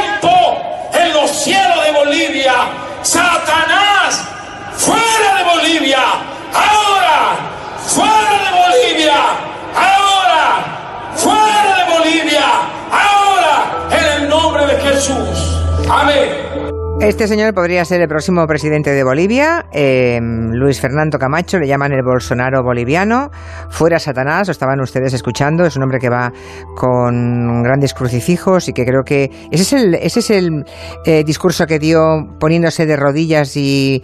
Jesús. 14.98 15.62
Amén. 15.88 16.87
Este 17.00 17.28
señor 17.28 17.54
podría 17.54 17.84
ser 17.84 18.00
el 18.00 18.08
próximo 18.08 18.44
presidente 18.48 18.90
de 18.90 19.04
Bolivia, 19.04 19.66
eh, 19.72 20.18
Luis 20.20 20.80
Fernando 20.80 21.16
Camacho, 21.16 21.56
le 21.60 21.68
llaman 21.68 21.92
el 21.92 22.02
Bolsonaro 22.02 22.64
boliviano, 22.64 23.30
fuera 23.70 24.00
Satanás, 24.00 24.48
lo 24.48 24.52
estaban 24.52 24.80
ustedes 24.80 25.14
escuchando, 25.14 25.64
es 25.64 25.76
un 25.76 25.84
hombre 25.84 26.00
que 26.00 26.08
va 26.08 26.32
con 26.74 27.62
grandes 27.62 27.94
crucifijos 27.94 28.68
y 28.68 28.72
que 28.72 28.84
creo 28.84 29.04
que 29.04 29.30
ese 29.52 29.62
es 29.62 29.72
el, 29.74 29.94
ese 29.94 30.18
es 30.18 30.30
el 30.30 30.64
eh, 31.04 31.22
discurso 31.24 31.66
que 31.66 31.78
dio 31.78 32.00
poniéndose 32.40 32.84
de 32.84 32.96
rodillas 32.96 33.56
y, 33.56 34.02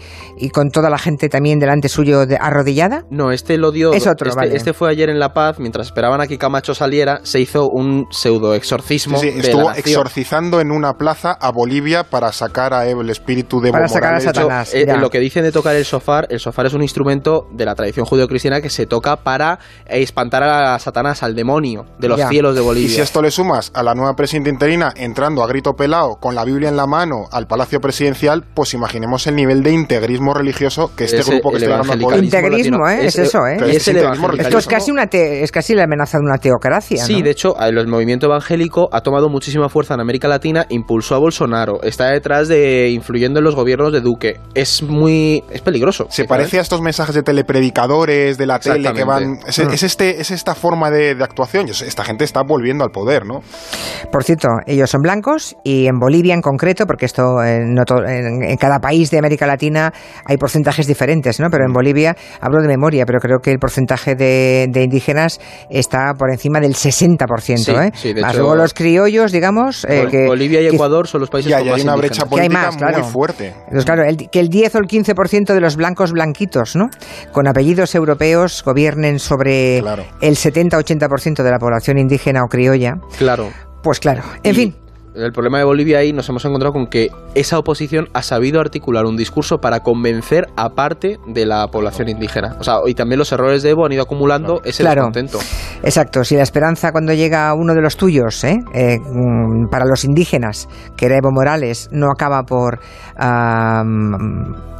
con 0.52 0.70
toda 0.70 0.88
la 0.88 0.98
gente 0.98 1.28
también 1.28 1.58
delante 1.58 1.88
suyo 1.88 2.26
de, 2.26 2.38
arrodillada. 2.40 3.06
No, 3.10 3.32
este 3.32 3.58
lo 3.58 3.72
dio. 3.72 3.92
Es 3.92 4.06
otro, 4.06 4.30
este, 4.30 4.54
este, 4.54 4.72
fue 4.72 4.88
ayer 4.90 5.10
en 5.10 5.18
La 5.18 5.34
Paz, 5.34 5.58
mientras 5.58 5.88
esperaban 5.88 6.20
a 6.20 6.28
que 6.28 6.38
Camacho 6.38 6.76
saliera, 6.76 7.18
se 7.24 7.40
hizo 7.40 7.68
un 7.68 8.06
pseudo 8.10 8.54
exorcismo. 8.54 9.18
Sí, 9.18 9.30
estuvo 9.30 9.72
exorcizando 9.72 10.60
en 10.60 10.70
una 10.70 10.92
plaza 10.92 11.32
a 11.32 11.50
Bolivia 11.50 12.04
para 12.04 12.30
sacar 12.30 12.72
a 12.72 12.83
el 12.88 13.10
espíritu 13.10 13.60
de 13.60 13.70
Para 13.72 13.88
sacar 13.88 14.14
a. 14.14 14.20
Satanás. 14.20 14.74
Eh, 14.74 14.86
lo 14.98 15.10
que 15.10 15.18
dicen 15.20 15.42
de 15.42 15.52
tocar 15.52 15.74
el 15.76 15.84
sofá, 15.84 16.22
el 16.28 16.40
sofá 16.40 16.62
es 16.64 16.74
un 16.74 16.82
instrumento 16.82 17.46
de 17.52 17.64
la 17.64 17.74
tradición 17.74 18.06
judeocristiana 18.06 18.60
que 18.60 18.70
se 18.70 18.86
toca 18.86 19.16
para 19.16 19.58
espantar 19.86 20.42
a 20.42 20.78
Satanás, 20.78 21.22
al 21.22 21.34
demonio 21.34 21.84
de 21.98 22.08
los 22.08 22.18
Ya. 22.18 22.28
cielos 22.28 22.54
de 22.54 22.62
Y 22.62 22.64
Bolivia. 22.64 22.88
si 22.96 23.00
esto 23.00 23.20
le 23.22 23.30
sumas 23.30 23.70
a 23.74 23.82
la 23.82 23.94
nueva 23.94 24.14
presidenta 24.14 24.50
interina 24.50 24.92
entrando 24.96 25.42
a 25.42 25.46
grito 25.46 25.74
pelado 25.74 26.16
con 26.20 26.34
la 26.34 26.44
Biblia 26.44 26.68
en 26.68 26.76
la 26.76 26.86
mano 26.86 27.24
al 27.32 27.46
Palacio 27.46 27.80
Presidencial, 27.80 28.44
pues 28.54 28.74
imaginemos 28.74 29.26
el 29.26 29.36
nivel 29.36 29.62
de 29.62 29.72
integrismo 29.72 30.34
religioso 30.34 30.90
que 30.96 31.04
este 31.04 31.22
grupo 31.22 31.50
que 31.50 31.56
está 31.58 31.74
evangelicalismo 31.74 32.24
Integrismo, 32.38 32.88
¿eh? 32.88 33.06
Es 33.06 33.18
eso, 33.18 33.38
¿eh? 33.46 33.56
Es 33.70 33.76
es 33.76 33.88
el. 33.88 33.96
Esto 34.38 34.58
es 34.58 34.66
casi, 34.66 34.90
una 34.90 35.06
te- 35.06 35.42
es 35.42 35.52
casi 35.52 35.74
la 35.74 35.84
amenaza 35.84 36.18
de 36.18 36.24
una 36.24 36.38
teocracia. 36.38 37.04
Sí, 37.04 37.18
¿no? 37.18 37.24
de 37.24 37.30
hecho, 37.30 37.54
el 37.60 37.86
movimiento 37.88 38.26
evangélico 38.26 38.88
ha 38.92 39.00
tomado 39.02 39.28
muchísima 39.28 39.68
fuerza 39.68 39.94
en 39.94 40.00
América 40.00 40.28
Latina, 40.28 40.66
impulsó 40.68 41.14
a 41.14 41.18
Bolsonaro, 41.18 41.82
está 41.82 42.06
detrás 42.10 42.48
de 42.48 42.73
influyendo 42.90 43.38
en 43.40 43.44
los 43.44 43.54
gobiernos 43.54 43.92
de 43.92 44.00
Duque. 44.00 44.40
Es 44.54 44.82
muy 44.82 45.42
es 45.50 45.60
peligroso. 45.62 46.06
Se 46.10 46.16
¿sabes? 46.22 46.28
parece 46.28 46.58
a 46.58 46.62
estos 46.62 46.80
mensajes 46.80 47.14
de 47.14 47.22
telepredicadores 47.22 48.38
de 48.38 48.46
la 48.46 48.58
tele 48.58 48.92
que 48.92 49.04
van. 49.04 49.38
Es, 49.46 49.58
es 49.58 49.82
este, 49.82 50.20
es 50.20 50.30
esta 50.30 50.54
forma 50.54 50.90
de, 50.90 51.14
de 51.14 51.24
actuación. 51.24 51.68
Esta 51.68 52.04
gente 52.04 52.24
está 52.24 52.42
volviendo 52.42 52.84
al 52.84 52.90
poder, 52.90 53.24
¿no? 53.26 53.40
Por 54.12 54.24
cierto, 54.24 54.48
ellos 54.66 54.90
son 54.90 55.02
blancos 55.02 55.56
y 55.64 55.86
en 55.86 55.98
Bolivia 55.98 56.34
en 56.34 56.40
concreto, 56.40 56.86
porque 56.86 57.06
esto 57.06 57.42
eh, 57.42 57.60
no 57.66 57.82
en, 58.06 58.42
en 58.42 58.56
cada 58.56 58.78
país 58.80 59.10
de 59.10 59.18
América 59.18 59.46
Latina 59.46 59.92
hay 60.24 60.36
porcentajes 60.36 60.86
diferentes, 60.86 61.40
¿no? 61.40 61.48
Pero 61.50 61.64
en 61.66 61.72
Bolivia, 61.72 62.16
hablo 62.40 62.60
de 62.60 62.68
memoria, 62.68 63.04
pero 63.06 63.18
creo 63.20 63.38
que 63.38 63.50
el 63.52 63.58
porcentaje 63.58 64.14
de, 64.14 64.66
de 64.70 64.82
indígenas 64.84 65.40
está 65.70 66.12
por 66.18 66.30
encima 66.30 66.60
del 66.60 66.74
60%, 66.74 67.56
Sí, 67.58 67.70
¿eh? 67.72 67.90
sí, 67.94 68.12
de 68.12 68.20
Más 68.22 68.32
hecho- 68.32 68.40
luego 68.42 68.56
los 68.56 68.74
criollos, 68.74 69.32
digamos, 69.32 69.84
eh, 69.88 70.06
que, 70.10 70.26
Bolivia 70.26 70.60
y 70.60 70.66
Ecuador 70.68 71.06
son 71.06 71.20
los 71.20 71.30
países 71.30 71.50
Y 71.50 71.54
con 71.54 71.66
más 71.66 71.74
hay 71.76 71.82
una 71.82 71.92
indígenas. 71.94 71.98
brecha 71.98 72.22
Que 72.22 72.40
hay 72.40 72.48
política 72.48 72.60
más, 72.66 72.76
claro. 72.76 72.98
muy 73.00 73.08
fuerte. 73.10 73.48
Entonces, 73.64 73.84
claro, 73.84 74.02
el- 74.04 74.28
que 74.30 74.40
el 74.40 74.48
10 74.48 74.74
o 74.74 74.78
el 74.78 74.86
15% 74.86 75.54
de 75.54 75.60
los 75.60 75.76
blancos 75.76 76.12
blanquitos, 76.12 76.76
¿no? 76.76 76.88
Con 77.32 77.46
apellidos 77.48 77.94
europeos 77.94 78.62
gobiernen 78.64 79.18
sobre 79.18 79.80
Claro. 79.80 80.04
el 80.20 80.36
70-80% 80.36 81.42
de 81.42 81.50
la 81.50 81.58
población 81.58 81.98
indígena 81.98 82.42
o 82.44 82.48
criolla, 82.48 82.94
Claro. 83.18 83.50
pues 83.82 84.00
claro. 84.00 84.22
En 84.42 84.52
Y 84.52 84.54
fin, 84.54 84.76
El 85.14 85.30
problema 85.30 85.58
de 85.58 85.64
Bolivia 85.64 85.98
ahí 85.98 86.12
nos 86.12 86.28
hemos 86.28 86.44
encontrado 86.44 86.72
con 86.72 86.88
que 86.88 87.08
esa 87.36 87.56
oposición 87.56 88.08
ha 88.14 88.22
sabido 88.22 88.60
articular 88.60 89.04
un 89.06 89.16
discurso 89.16 89.58
para 89.58 89.78
convencer 89.80 90.48
a 90.56 90.70
parte 90.70 91.18
de 91.28 91.46
la 91.46 91.68
población 91.68 92.08
indígena. 92.08 92.56
O 92.58 92.64
sea, 92.64 92.78
y 92.84 92.94
también 92.94 93.20
los 93.20 93.30
errores 93.30 93.62
de 93.62 93.70
Evo 93.70 93.86
han 93.86 93.92
ido 93.92 94.02
acumulando 94.02 94.60
ese 94.64 94.82
Claro. 94.82 95.02
descontento. 95.02 95.38
Exacto, 95.84 96.24
si 96.24 96.34
la 96.34 96.42
esperanza 96.42 96.90
cuando 96.90 97.12
llega 97.12 97.54
uno 97.54 97.74
de 97.74 97.80
los 97.80 97.96
tuyos, 97.96 98.42
¿eh? 98.42 98.58
Eh, 98.74 98.98
mm, 98.98 99.68
para 99.70 99.84
los 99.84 100.04
indígenas, 100.04 100.68
que 100.96 101.06
era 101.06 101.16
Evo 101.18 101.30
Morales, 101.30 101.88
no 101.92 102.08
acaba 102.10 102.42
por 102.42 102.80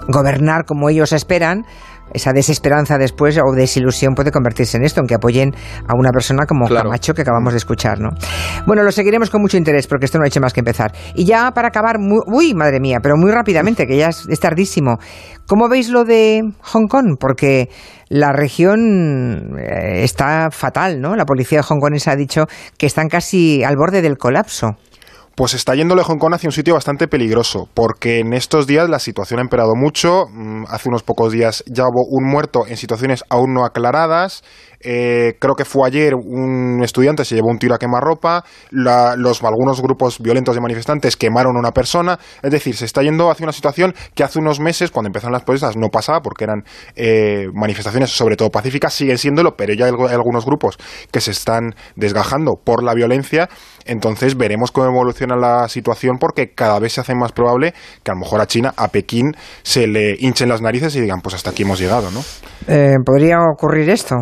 gobernar 0.08 0.64
como 0.66 0.88
ellos 0.90 1.12
esperan, 1.12 1.64
esa 2.12 2.32
desesperanza 2.32 2.98
después 2.98 3.38
o 3.38 3.52
desilusión 3.52 4.14
puede 4.14 4.30
convertirse 4.30 4.76
en 4.76 4.84
esto, 4.84 5.00
en 5.00 5.06
que 5.06 5.14
apoyen 5.14 5.52
a 5.88 5.94
una 5.96 6.10
persona 6.10 6.44
como 6.46 6.66
Claro. 6.66 6.84
Camacho 6.90 7.14
que 7.14 7.22
acabamos 7.22 7.52
de 7.52 7.58
escuchar, 7.58 7.98
¿no? 8.00 8.10
Bueno, 8.66 8.82
lo 8.82 8.92
seguiremos 8.92 9.30
con 9.30 9.40
mucho 9.40 9.56
interés 9.56 9.86
porque 9.86 10.04
esto 10.06 10.18
no 10.18 10.24
ha 10.24 10.28
hecho 10.28 10.40
más 10.40 10.52
que 10.52 10.60
empezar. 10.60 10.92
Y 11.14 11.24
ya 11.24 11.50
para 11.52 11.68
acabar, 11.68 11.98
muy- 11.98 12.22
uy, 12.26 12.54
madre 12.54 12.78
mía, 12.80 12.98
pero 13.02 13.16
muy 13.16 13.30
rápidamente, 13.32 13.86
que 13.86 13.96
ya 13.96 14.08
es, 14.08 14.26
es 14.28 14.38
tardísimo. 14.40 14.98
¿Cómo 15.46 15.68
veis 15.68 15.88
lo 15.90 16.04
de 16.04 16.42
Hong 16.60 16.86
Kong? 16.88 17.16
Porque 17.18 17.68
la 18.08 18.32
región 18.32 19.58
eh, 19.58 20.04
está 20.04 20.50
fatal, 20.50 21.00
¿no? 21.00 21.16
La 21.16 21.24
policía 21.24 21.60
hongkonesa 21.68 22.12
ha 22.12 22.16
dicho 22.16 22.46
que 22.78 22.86
están 22.86 23.08
casi 23.08 23.62
al 23.64 23.76
borde 23.76 24.02
del 24.02 24.16
colapso. 24.16 24.76
Pues 25.36 25.52
está 25.54 25.74
yéndole 25.74 26.04
Hong 26.04 26.18
Kong 26.18 26.32
hacia 26.34 26.46
un 26.46 26.52
sitio 26.52 26.74
bastante 26.74 27.08
peligroso, 27.08 27.68
porque 27.74 28.20
en 28.20 28.34
estos 28.34 28.68
días 28.68 28.88
la 28.88 29.00
situación 29.00 29.40
ha 29.40 29.42
empeorado 29.42 29.72
mucho. 29.74 30.26
Mm, 30.30 30.64
Hace 30.68 30.88
unos 30.88 31.02
pocos 31.02 31.32
días 31.32 31.64
ya 31.66 31.82
hubo 31.84 32.04
un 32.08 32.24
muerto 32.30 32.66
en 32.68 32.76
situaciones 32.76 33.24
aún 33.28 33.52
no 33.52 33.64
aclaradas. 33.64 34.44
Eh, 34.86 35.36
creo 35.40 35.54
que 35.54 35.64
fue 35.64 35.88
ayer 35.88 36.14
un 36.14 36.82
estudiante 36.84 37.24
se 37.24 37.34
llevó 37.34 37.48
un 37.48 37.58
tiro 37.58 37.74
a 37.74 37.78
quemarropa. 37.78 38.44
La- 38.70 39.16
los, 39.16 39.42
algunos 39.42 39.80
grupos 39.82 40.20
violentos 40.20 40.54
de 40.54 40.60
manifestantes 40.60 41.16
quemaron 41.16 41.56
a 41.56 41.58
una 41.58 41.72
persona. 41.72 42.18
Es 42.42 42.50
decir, 42.52 42.76
se 42.76 42.84
está 42.84 43.02
yendo 43.02 43.30
hacia 43.30 43.44
una 43.44 43.52
situación 43.52 43.92
que 44.14 44.22
hace 44.22 44.38
unos 44.38 44.60
meses, 44.60 44.90
cuando 44.92 45.08
empezaron 45.08 45.32
las 45.32 45.42
protestas, 45.42 45.76
no 45.76 45.88
pasaba 45.88 46.20
porque 46.20 46.44
eran 46.44 46.62
eh, 46.96 47.46
manifestaciones 47.54 48.10
sobre 48.10 48.36
todo 48.36 48.50
pacíficas, 48.50 48.94
siguen 48.94 49.18
siéndolo, 49.18 49.56
pero 49.56 49.74
ya 49.74 49.86
hay 49.86 49.92
algunos 50.10 50.44
grupos 50.44 50.76
que 51.10 51.20
se 51.20 51.32
están 51.32 51.74
desgajando 51.96 52.52
por 52.62 52.84
la 52.84 52.94
violencia. 52.94 53.48
Entonces 53.84 54.36
veremos 54.36 54.70
cómo 54.70 54.86
evoluciona 54.86 55.36
la 55.36 55.68
situación 55.68 56.18
porque 56.18 56.52
cada 56.54 56.78
vez 56.78 56.94
se 56.94 57.00
hace 57.00 57.14
más 57.14 57.32
probable 57.32 57.74
que 58.02 58.10
a 58.10 58.14
lo 58.14 58.20
mejor 58.20 58.40
a 58.40 58.46
China, 58.46 58.72
a 58.76 58.88
Pekín, 58.88 59.32
se 59.62 59.86
le 59.86 60.16
hinchen 60.18 60.48
las 60.48 60.62
narices 60.62 60.94
y 60.96 61.00
digan, 61.00 61.20
pues 61.20 61.34
hasta 61.34 61.50
aquí 61.50 61.62
hemos 61.62 61.78
llegado, 61.78 62.10
¿no? 62.10 62.20
Eh, 62.66 62.96
¿Podría 63.04 63.38
ocurrir 63.52 63.90
esto? 63.90 64.16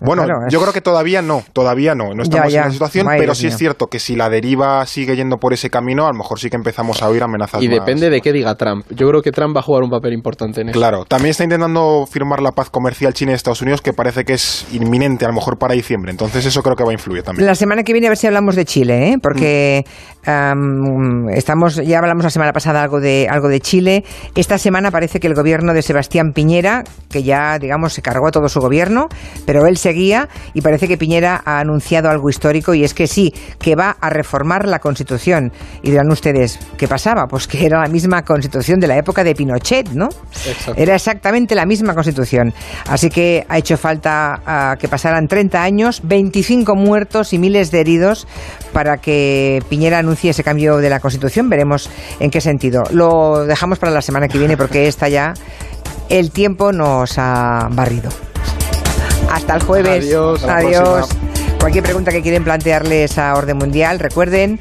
Bueno, 0.00 0.24
Claro, 0.24 0.46
es- 0.46 0.52
yo 0.52 0.60
creo 0.60 0.72
que 0.72 0.80
todavía 0.80 1.22
no, 1.22 1.42
todavía 1.52 1.94
no, 1.94 2.14
no 2.14 2.22
estamos 2.22 2.52
Ya, 2.52 2.60
ya. 2.60 2.62
en 2.62 2.66
la 2.68 2.72
situación, 2.72 3.06
pero 3.18 3.34
sí 3.34 3.46
es 3.48 3.56
cierto 3.56 3.86
que 3.88 3.98
si 3.98 4.14
la 4.16 4.28
deriva 4.30 4.84
sigue 4.86 5.16
yendo 5.16 5.38
por 5.38 5.52
ese 5.52 5.70
camino, 5.70 6.06
a 6.06 6.12
lo 6.12 6.18
mejor 6.18 6.38
sí 6.38 6.50
que 6.50 6.56
empezamos 6.56 7.02
a 7.02 7.08
oír 7.08 7.22
amenazas 7.22 7.62
Y 7.62 7.68
más. 7.68 7.78
depende 7.80 8.08
de 8.10 8.20
qué 8.20 8.32
diga 8.32 8.54
Trump. 8.54 8.84
Yo 8.90 9.08
creo 9.08 9.22
que 9.22 9.32
Trump 9.32 9.56
va 9.56 9.60
a 9.60 9.62
jugar 9.62 9.82
un 9.82 9.90
papel 9.90 10.12
importante 10.12 10.60
en 10.60 10.68
eso. 10.70 10.78
Claro, 10.78 11.04
también 11.04 11.30
está 11.30 11.44
intentando 11.44 12.06
firmar 12.10 12.40
la 12.40 12.52
paz 12.52 12.70
comercial 12.70 13.12
China 13.12 13.32
y 13.32 13.34
Estados 13.34 13.62
Unidos, 13.62 13.80
que 13.82 13.92
parece 13.92 14.24
que 14.24 14.34
es 14.34 14.66
inminente, 14.72 15.24
a 15.24 15.28
lo 15.28 15.34
mejor 15.34 15.58
para 15.58 15.74
diciembre. 15.74 16.10
Entonces 16.10 16.44
eso 16.46 16.62
creo 16.62 16.76
que 16.76 16.84
va 16.84 16.90
a 16.90 16.94
influir 16.94 17.22
también. 17.22 17.46
La 17.46 17.54
semana 17.54 17.82
que 17.82 17.92
viene 17.92 18.06
a 18.06 18.10
ver 18.10 18.18
si 18.18 18.26
hablamos 18.26 18.54
de 18.56 18.64
Chile, 18.64 19.10
¿eh? 19.10 19.16
porque 19.22 19.84
am, 20.24 21.28
estamos 21.30 21.76
ya 21.76 21.98
hablamos 21.98 22.24
la 22.24 22.30
semana 22.30 22.52
pasada 22.52 22.82
algo 22.82 23.00
de 23.00 23.26
algo 23.30 23.48
de 23.48 23.60
Chile. 23.60 24.04
Esta 24.34 24.58
semana 24.58 24.90
parece 24.90 25.20
que 25.20 25.26
el 25.26 25.34
gobierno 25.34 25.72
de 25.74 25.82
Sebastián 25.82 26.32
Piñera, 26.32 26.84
que 27.10 27.22
ya 27.22 27.58
digamos 27.58 27.92
se 27.92 28.02
cargó 28.02 28.28
a 28.28 28.30
todo 28.30 28.48
su 28.48 28.60
gobierno, 28.60 29.08
pero 29.46 29.66
él 29.66 29.76
seguía 29.88 30.28
y 30.52 30.60
parece 30.60 30.86
que 30.86 30.98
Piñera 30.98 31.40
ha 31.44 31.60
anunciado 31.60 32.10
algo 32.10 32.28
histórico 32.28 32.74
y 32.74 32.84
es 32.84 32.92
que 32.92 33.06
sí, 33.06 33.32
que 33.58 33.74
va 33.74 33.96
a 34.00 34.10
reformar 34.10 34.68
la 34.68 34.80
Constitución. 34.80 35.50
Y 35.82 35.90
dirán 35.90 36.10
ustedes, 36.10 36.58
¿qué 36.76 36.86
pasaba? 36.86 37.26
Pues 37.26 37.46
que 37.46 37.64
era 37.64 37.80
la 37.80 37.88
misma 37.88 38.22
Constitución 38.22 38.80
de 38.80 38.86
la 38.86 38.98
época 38.98 39.24
de 39.24 39.34
Pinochet, 39.34 39.88
¿no? 39.92 40.10
Exacto. 40.46 40.74
Era 40.76 40.94
exactamente 40.94 41.54
la 41.54 41.64
misma 41.64 41.94
Constitución. 41.94 42.52
Así 42.86 43.08
que 43.08 43.46
ha 43.48 43.56
hecho 43.56 43.78
falta 43.78 44.42
ah, 44.44 44.76
que 44.78 44.88
pasaran 44.88 45.26
30 45.26 45.62
años, 45.62 46.02
25 46.04 46.74
muertos 46.74 47.32
y 47.32 47.38
miles 47.38 47.70
de 47.70 47.80
heridos 47.80 48.26
para 48.74 48.98
que 48.98 49.62
Piñera 49.70 49.98
anuncie 49.98 50.30
ese 50.30 50.44
cambio 50.44 50.76
de 50.76 50.90
la 50.90 51.00
Constitución. 51.00 51.48
Veremos 51.48 51.88
en 52.20 52.30
qué 52.30 52.42
sentido. 52.42 52.84
Lo 52.90 53.46
dejamos 53.46 53.78
para 53.78 53.90
la 53.90 54.02
semana 54.02 54.28
que 54.28 54.38
viene 54.38 54.58
porque 54.58 54.86
esta 54.86 55.08
ya 55.08 55.32
el 56.10 56.30
tiempo 56.30 56.72
nos 56.72 57.18
ha 57.18 57.68
barrido. 57.70 58.10
Hasta 59.30 59.54
el 59.56 59.62
jueves. 59.62 60.04
Adiós. 60.04 60.44
Adiós. 60.44 61.08
Cualquier 61.60 61.84
pregunta 61.84 62.12
que 62.12 62.22
quieren 62.22 62.44
plantearles 62.44 63.18
a 63.18 63.34
Orden 63.34 63.56
Mundial, 63.56 63.98
recuerden, 63.98 64.58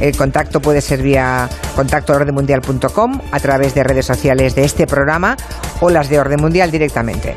el 0.00 0.16
contacto 0.16 0.60
puede 0.60 0.80
ser 0.80 1.02
vía 1.02 1.48
contacto 1.74 2.12
ordenmundial.com 2.12 3.20
a 3.30 3.40
través 3.40 3.74
de 3.74 3.82
redes 3.82 4.06
sociales 4.06 4.54
de 4.54 4.64
este 4.64 4.86
programa 4.86 5.36
o 5.80 5.90
las 5.90 6.08
de 6.08 6.20
Orden 6.20 6.40
Mundial 6.40 6.70
directamente. 6.70 7.34